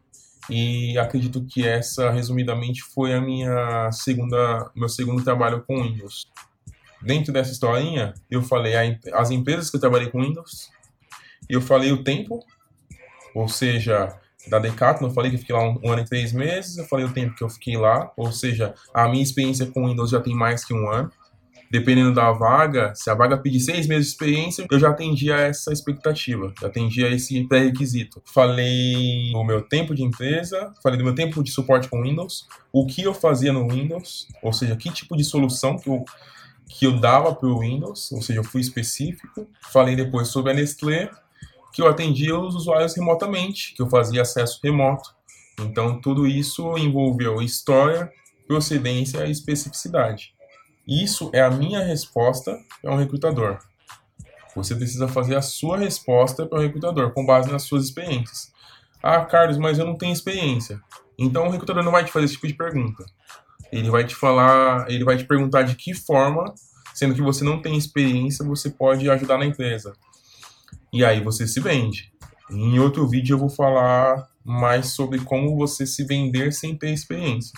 E 0.50 0.98
acredito 0.98 1.46
que 1.46 1.68
essa, 1.68 2.10
resumidamente, 2.10 2.82
foi 2.82 3.14
a 3.14 3.22
minha 3.22 3.92
segunda, 3.92 4.70
meu 4.76 4.90
segundo 4.90 5.24
trabalho 5.24 5.64
com 5.66 5.82
Windows. 5.82 6.28
Dentro 7.02 7.34
dessa 7.34 7.52
historinha, 7.52 8.14
eu 8.30 8.42
falei 8.42 8.74
as 9.14 9.32
empresas 9.32 9.70
que 9.70 9.78
eu 9.78 9.82
trabalhei 9.82 10.10
com 10.10 10.22
Windows, 10.22 10.70
eu 11.50 11.62
falei 11.62 11.92
o 11.92 12.04
tempo, 12.04 12.40
ou 13.34 13.48
seja, 13.48 14.16
da 14.48 14.60
Decathlon, 14.60 15.08
eu 15.08 15.14
falei 15.14 15.32
que 15.32 15.38
eu 15.38 15.40
fiquei 15.42 15.56
lá 15.56 15.64
um, 15.64 15.80
um 15.84 15.92
ano 15.92 16.02
e 16.02 16.06
três 16.06 16.32
meses, 16.32 16.78
eu 16.78 16.86
falei 16.86 17.06
o 17.06 17.14
tempo 17.14 17.36
que 17.36 17.44
eu 17.44 17.50
fiquei 17.50 17.78
lá, 17.78 18.12
ou 18.16 18.32
seja, 18.32 18.74
a 18.94 19.08
minha 19.08 19.24
experiência 19.24 19.66
com 19.66 19.88
Windows 19.88 20.12
já 20.12 20.20
tem 20.20 20.36
mais 20.36 20.64
que 20.64 20.74
um 20.74 20.90
ano 20.90 21.12
dependendo 21.72 22.14
da 22.14 22.30
vaga, 22.34 22.94
se 22.94 23.10
a 23.10 23.16
vaga 23.16 23.38
pedir 23.38 23.62
seis 23.62 23.88
meses 23.88 24.08
de 24.08 24.12
experiência, 24.12 24.68
eu 24.70 24.78
já 24.78 24.90
atendia 24.90 25.38
essa 25.38 25.72
expectativa, 25.72 26.54
já 26.60 26.68
atendia 26.68 27.10
esse 27.10 27.48
pré-requisito. 27.48 28.22
Falei 28.26 29.32
do 29.32 29.42
meu 29.46 29.62
tempo 29.62 29.96
de 29.96 30.04
empresa, 30.04 30.74
falei 30.84 30.98
do 30.98 31.06
meu 31.06 31.16
tempo 31.16 31.42
de 31.42 31.50
suporte 31.50 31.88
com 31.88 32.04
Windows, 32.04 32.46
o 32.74 32.86
que 32.86 33.04
eu 33.04 33.14
fazia 33.14 33.54
no 33.54 33.70
Windows, 33.70 34.28
ou 34.44 34.52
seja, 34.52 34.76
que 34.76 34.92
tipo 34.92 35.16
de 35.16 35.24
solução 35.24 35.78
que 35.78 35.90
eu, 35.90 36.04
que 36.68 36.86
eu 36.86 37.00
dava 37.00 37.34
para 37.34 37.48
o 37.48 37.60
Windows, 37.60 38.12
ou 38.12 38.22
seja, 38.22 38.40
eu 38.40 38.44
fui 38.44 38.60
específico. 38.60 39.48
Falei 39.72 39.96
depois 39.96 40.28
sobre 40.28 40.52
a 40.52 40.54
Nestlé, 40.54 41.10
que 41.72 41.82
eu 41.82 41.88
atendia 41.88 42.38
os 42.38 42.54
usuários 42.54 42.94
remotamente, 42.98 43.74
que 43.76 43.82
eu 43.82 43.90
fazia 43.90 44.24
acesso 44.24 44.60
remoto. 44.62 45.10
Então, 45.58 46.02
tudo 46.02 46.28
isso 46.28 46.78
envolveu 46.78 47.42
história, 47.42 48.12
procedência 48.46 49.26
e 49.26 49.32
especificidade. 49.32 50.34
Isso 50.88 51.30
é 51.34 51.42
a 51.42 51.50
minha 51.50 51.84
resposta 51.84 52.58
para 52.82 52.94
um 52.94 52.98
recrutador. 52.98 53.60
Você 54.56 54.76
precisa 54.76 55.08
fazer 55.08 55.36
a 55.36 55.42
sua 55.42 55.78
resposta 55.78 56.46
para 56.46 56.60
o 56.60 56.62
recrutador 56.62 57.12
com 57.12 57.26
base 57.26 57.52
nas 57.52 57.64
suas 57.64 57.86
experiências. 57.86 58.52
Ah, 59.02 59.24
Carlos, 59.26 59.58
mas 59.58 59.80
eu 59.80 59.86
não 59.86 59.98
tenho 59.98 60.12
experiência. 60.12 60.80
Então 61.18 61.48
o 61.48 61.50
recrutador 61.50 61.84
não 61.84 61.92
vai 61.92 62.04
te 62.04 62.12
fazer 62.12 62.26
esse 62.26 62.34
tipo 62.36 62.48
de 62.48 62.54
pergunta. 62.54 63.06
Ele 63.72 63.90
vai 63.90 64.06
te 64.06 64.16
falar, 64.16 64.90
ele 64.90 65.04
vai 65.04 65.18
te 65.18 65.24
perguntar 65.24 65.64
de 65.64 65.76
que 65.76 65.94
forma, 65.94 66.54
sendo 66.94 67.16
que 67.16 67.22
você 67.22 67.44
não 67.44 67.62
tem 67.62 67.78
experiência, 67.78 68.46
você 68.46 68.70
pode 68.70 69.10
ajudar 69.10 69.38
na 69.38 69.46
empresa. 69.46 69.94
E 70.92 71.06
aí 71.06 71.22
você 71.22 71.48
se 71.48 71.60
vende. 71.60 72.12
Em 72.50 72.80
outro 72.80 73.08
vídeo 73.08 73.36
eu 73.36 73.40
vou 73.40 73.50
falar 73.50 74.28
mais 74.44 74.88
sobre 74.88 75.20
como 75.22 75.56
você 75.56 75.86
se 75.86 76.04
vender 76.04 76.52
sem 76.52 76.76
ter 76.76 76.92
experiência. 76.92 77.58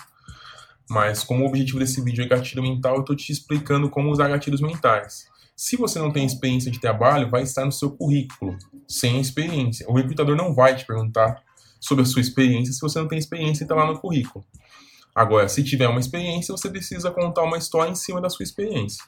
Mas 0.88 1.24
como 1.24 1.44
o 1.44 1.48
objetivo 1.48 1.78
desse 1.78 2.02
vídeo 2.02 2.24
é 2.24 2.28
gatilho 2.28 2.62
mental, 2.62 2.96
eu 2.96 3.00
estou 3.00 3.16
te 3.16 3.32
explicando 3.32 3.88
como 3.88 4.10
usar 4.10 4.28
gatilhos 4.28 4.60
mentais. 4.60 5.26
Se 5.56 5.76
você 5.76 5.98
não 5.98 6.12
tem 6.12 6.26
experiência 6.26 6.70
de 6.70 6.80
trabalho, 6.80 7.30
vai 7.30 7.42
estar 7.42 7.64
no 7.64 7.72
seu 7.72 7.90
currículo, 7.90 8.56
sem 8.88 9.20
experiência. 9.20 9.88
O 9.88 9.94
recrutador 9.94 10.36
não 10.36 10.54
vai 10.54 10.74
te 10.74 10.84
perguntar 10.84 11.42
sobre 11.80 12.02
a 12.02 12.06
sua 12.06 12.20
experiência 12.20 12.72
se 12.72 12.80
você 12.80 12.98
não 12.98 13.06
tem 13.06 13.18
experiência 13.18 13.62
e 13.62 13.64
está 13.64 13.74
lá 13.74 13.86
no 13.86 13.98
currículo. 13.98 14.44
Agora, 15.14 15.48
se 15.48 15.62
tiver 15.62 15.86
uma 15.86 16.00
experiência, 16.00 16.50
você 16.50 16.68
precisa 16.68 17.10
contar 17.10 17.44
uma 17.44 17.56
história 17.56 17.90
em 17.90 17.94
cima 17.94 18.20
da 18.20 18.28
sua 18.28 18.42
experiência. 18.42 19.04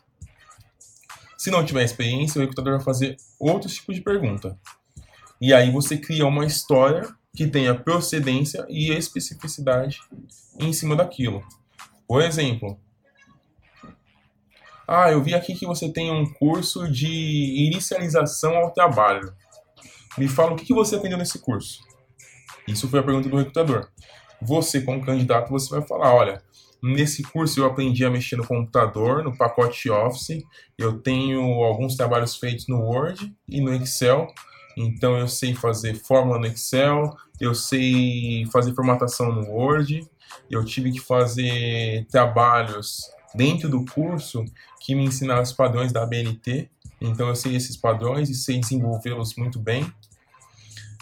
Se 1.37 1.51
não 1.51 1.65
tiver 1.65 1.85
experiência, 1.85 2.39
o 2.39 2.41
recrutador 2.41 2.77
vai 2.77 2.85
fazer 2.85 3.17
outros 3.41 3.75
tipos 3.75 3.97
de 3.97 4.03
pergunta. 4.03 4.57
E 5.41 5.53
aí 5.53 5.71
você 5.71 5.99
cria 5.99 6.27
uma 6.27 6.47
história 6.47 7.09
que 7.35 7.47
tenha 7.47 7.75
procedência 7.75 8.65
e 8.69 8.91
especificidade 8.93 10.01
em 10.59 10.73
cima 10.73 10.95
daquilo. 10.97 11.45
Por 12.07 12.23
exemplo, 12.23 12.79
ah, 14.88 15.11
eu 15.11 15.21
vi 15.21 15.35
aqui 15.35 15.55
que 15.55 15.66
você 15.66 15.92
tem 15.92 16.12
um 16.12 16.33
curso 16.33 16.88
de 16.88 17.66
inicialização 17.66 18.57
ao 18.57 18.71
trabalho. 18.71 19.35
Me 20.16 20.29
fala 20.29 20.53
o 20.53 20.57
que 20.57 20.73
você 20.73 20.95
aprendeu 20.95 21.19
nesse 21.19 21.40
curso. 21.40 21.81
Isso 22.69 22.88
foi 22.88 23.01
a 23.01 23.03
pergunta 23.03 23.29
do 23.29 23.37
recrutador. 23.37 23.88
Você, 24.40 24.81
como 24.81 25.05
candidato, 25.05 25.51
você 25.51 25.71
vai 25.71 25.87
falar, 25.87 26.14
olha, 26.14 26.42
nesse 26.81 27.23
curso 27.25 27.59
eu 27.59 27.66
aprendi 27.66 28.05
a 28.05 28.11
mexer 28.11 28.37
no 28.37 28.47
computador, 28.47 29.25
no 29.25 29.37
pacote 29.37 29.90
Office. 29.90 30.42
Eu 30.79 31.01
tenho 31.01 31.40
alguns 31.64 31.97
trabalhos 31.97 32.37
feitos 32.37 32.69
no 32.69 32.81
Word 32.81 33.35
e 33.49 33.61
no 33.61 33.75
Excel. 33.75 34.29
Então 34.77 35.16
eu 35.16 35.27
sei 35.27 35.55
fazer 35.55 35.95
fórmula 35.95 36.38
no 36.38 36.47
Excel, 36.47 37.16
eu 37.40 37.55
sei 37.55 38.45
fazer 38.53 38.75
formatação 38.75 39.33
no 39.33 39.51
Word, 39.51 40.07
eu 40.51 40.65
tive 40.65 40.93
que 40.93 41.01
fazer 41.01 42.07
trabalhos 42.11 43.11
dentro 43.35 43.69
do 43.69 43.85
curso 43.85 44.45
que 44.81 44.95
me 44.95 45.05
ensinaram 45.05 45.43
os 45.43 45.53
padrões 45.53 45.93
da 45.93 46.07
BNT. 46.07 46.71
Então 47.01 47.29
eu 47.29 47.37
sei 47.37 47.57
esses 47.57 47.77
padrões 47.77 48.31
e 48.31 48.35
sei 48.35 48.59
desenvolvê-los 48.59 49.35
muito 49.37 49.59
bem. 49.59 49.85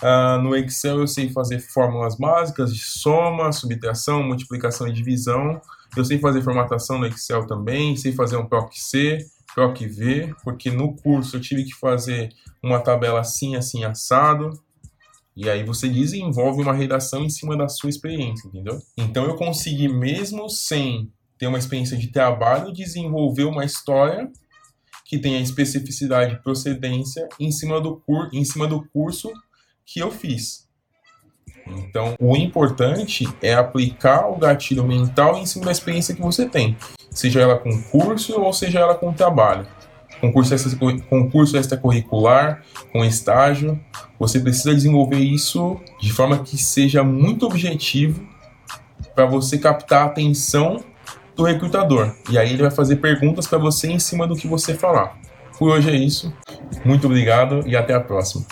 Uh, 0.02 0.40
no 0.42 0.56
Excel 0.56 0.98
eu 0.98 1.06
sei 1.06 1.30
fazer 1.30 1.60
fórmulas 1.60 2.16
básicas 2.16 2.74
de 2.74 2.80
soma, 2.80 3.52
subtração, 3.52 4.22
multiplicação 4.22 4.88
e 4.88 4.92
divisão. 4.92 5.60
Eu 5.96 6.04
sei 6.04 6.18
fazer 6.18 6.42
formatação 6.42 6.98
no 6.98 7.06
Excel 7.06 7.46
também, 7.46 7.96
sei 7.96 8.12
fazer 8.12 8.36
um 8.36 8.46
PROC-C, 8.46 9.18
PROC-V, 9.54 10.34
porque 10.42 10.70
no 10.70 10.96
curso 10.96 11.36
eu 11.36 11.40
tive 11.40 11.64
que 11.64 11.74
fazer 11.74 12.30
uma 12.62 12.80
tabela 12.80 13.20
assim, 13.20 13.54
assim, 13.54 13.84
assado. 13.84 14.58
E 15.36 15.50
aí 15.50 15.64
você 15.64 15.88
desenvolve 15.88 16.62
uma 16.62 16.72
redação 16.72 17.24
em 17.24 17.30
cima 17.30 17.56
da 17.56 17.68
sua 17.68 17.90
experiência, 17.90 18.46
entendeu? 18.46 18.80
Então 18.96 19.24
eu 19.24 19.34
consegui, 19.34 19.88
mesmo 19.88 20.48
sem 20.48 21.10
ter 21.36 21.48
uma 21.48 21.58
experiência 21.58 21.96
de 21.96 22.08
trabalho, 22.08 22.72
desenvolver 22.72 23.44
uma 23.44 23.64
história 23.64 24.30
que 25.04 25.18
tenha 25.18 25.40
especificidade 25.40 26.34
e 26.34 26.42
procedência 26.42 27.28
em 27.38 27.50
cima 27.50 27.80
do, 27.80 27.96
cur 27.96 28.30
em 28.32 28.44
cima 28.44 28.66
do 28.66 28.84
curso 28.90 29.30
que 29.84 30.00
eu 30.00 30.10
fiz. 30.10 30.64
Então, 31.66 32.14
o 32.20 32.36
importante 32.36 33.26
é 33.42 33.54
aplicar 33.54 34.28
o 34.28 34.36
gatilho 34.36 34.84
mental 34.84 35.36
em 35.36 35.46
cima 35.46 35.66
da 35.66 35.72
experiência 35.72 36.14
que 36.14 36.20
você 36.20 36.46
tem, 36.48 36.76
seja 37.10 37.40
ela 37.40 37.58
com 37.58 37.82
curso 37.84 38.40
ou 38.40 38.52
seja 38.52 38.80
ela 38.80 38.94
com 38.94 39.12
trabalho. 39.12 39.66
Concurso, 40.24 40.54
extra, 40.54 40.78
concurso 41.08 41.56
extracurricular, 41.56 42.62
com 42.90 43.04
estágio, 43.04 43.78
você 44.18 44.40
precisa 44.40 44.74
desenvolver 44.74 45.18
isso 45.18 45.78
de 46.00 46.10
forma 46.10 46.38
que 46.38 46.56
seja 46.56 47.04
muito 47.04 47.44
objetivo 47.44 48.26
para 49.14 49.26
você 49.26 49.58
captar 49.58 50.02
a 50.02 50.06
atenção 50.06 50.82
do 51.36 51.44
recrutador. 51.44 52.14
E 52.30 52.38
aí 52.38 52.52
ele 52.52 52.62
vai 52.62 52.70
fazer 52.70 52.96
perguntas 52.96 53.46
para 53.46 53.58
você 53.58 53.88
em 53.88 53.98
cima 53.98 54.26
do 54.26 54.34
que 54.34 54.48
você 54.48 54.72
falar. 54.72 55.18
Por 55.58 55.70
hoje 55.70 55.90
é 55.90 55.94
isso. 55.94 56.32
Muito 56.84 57.06
obrigado 57.06 57.62
e 57.66 57.76
até 57.76 57.92
a 57.92 58.00
próxima. 58.00 58.46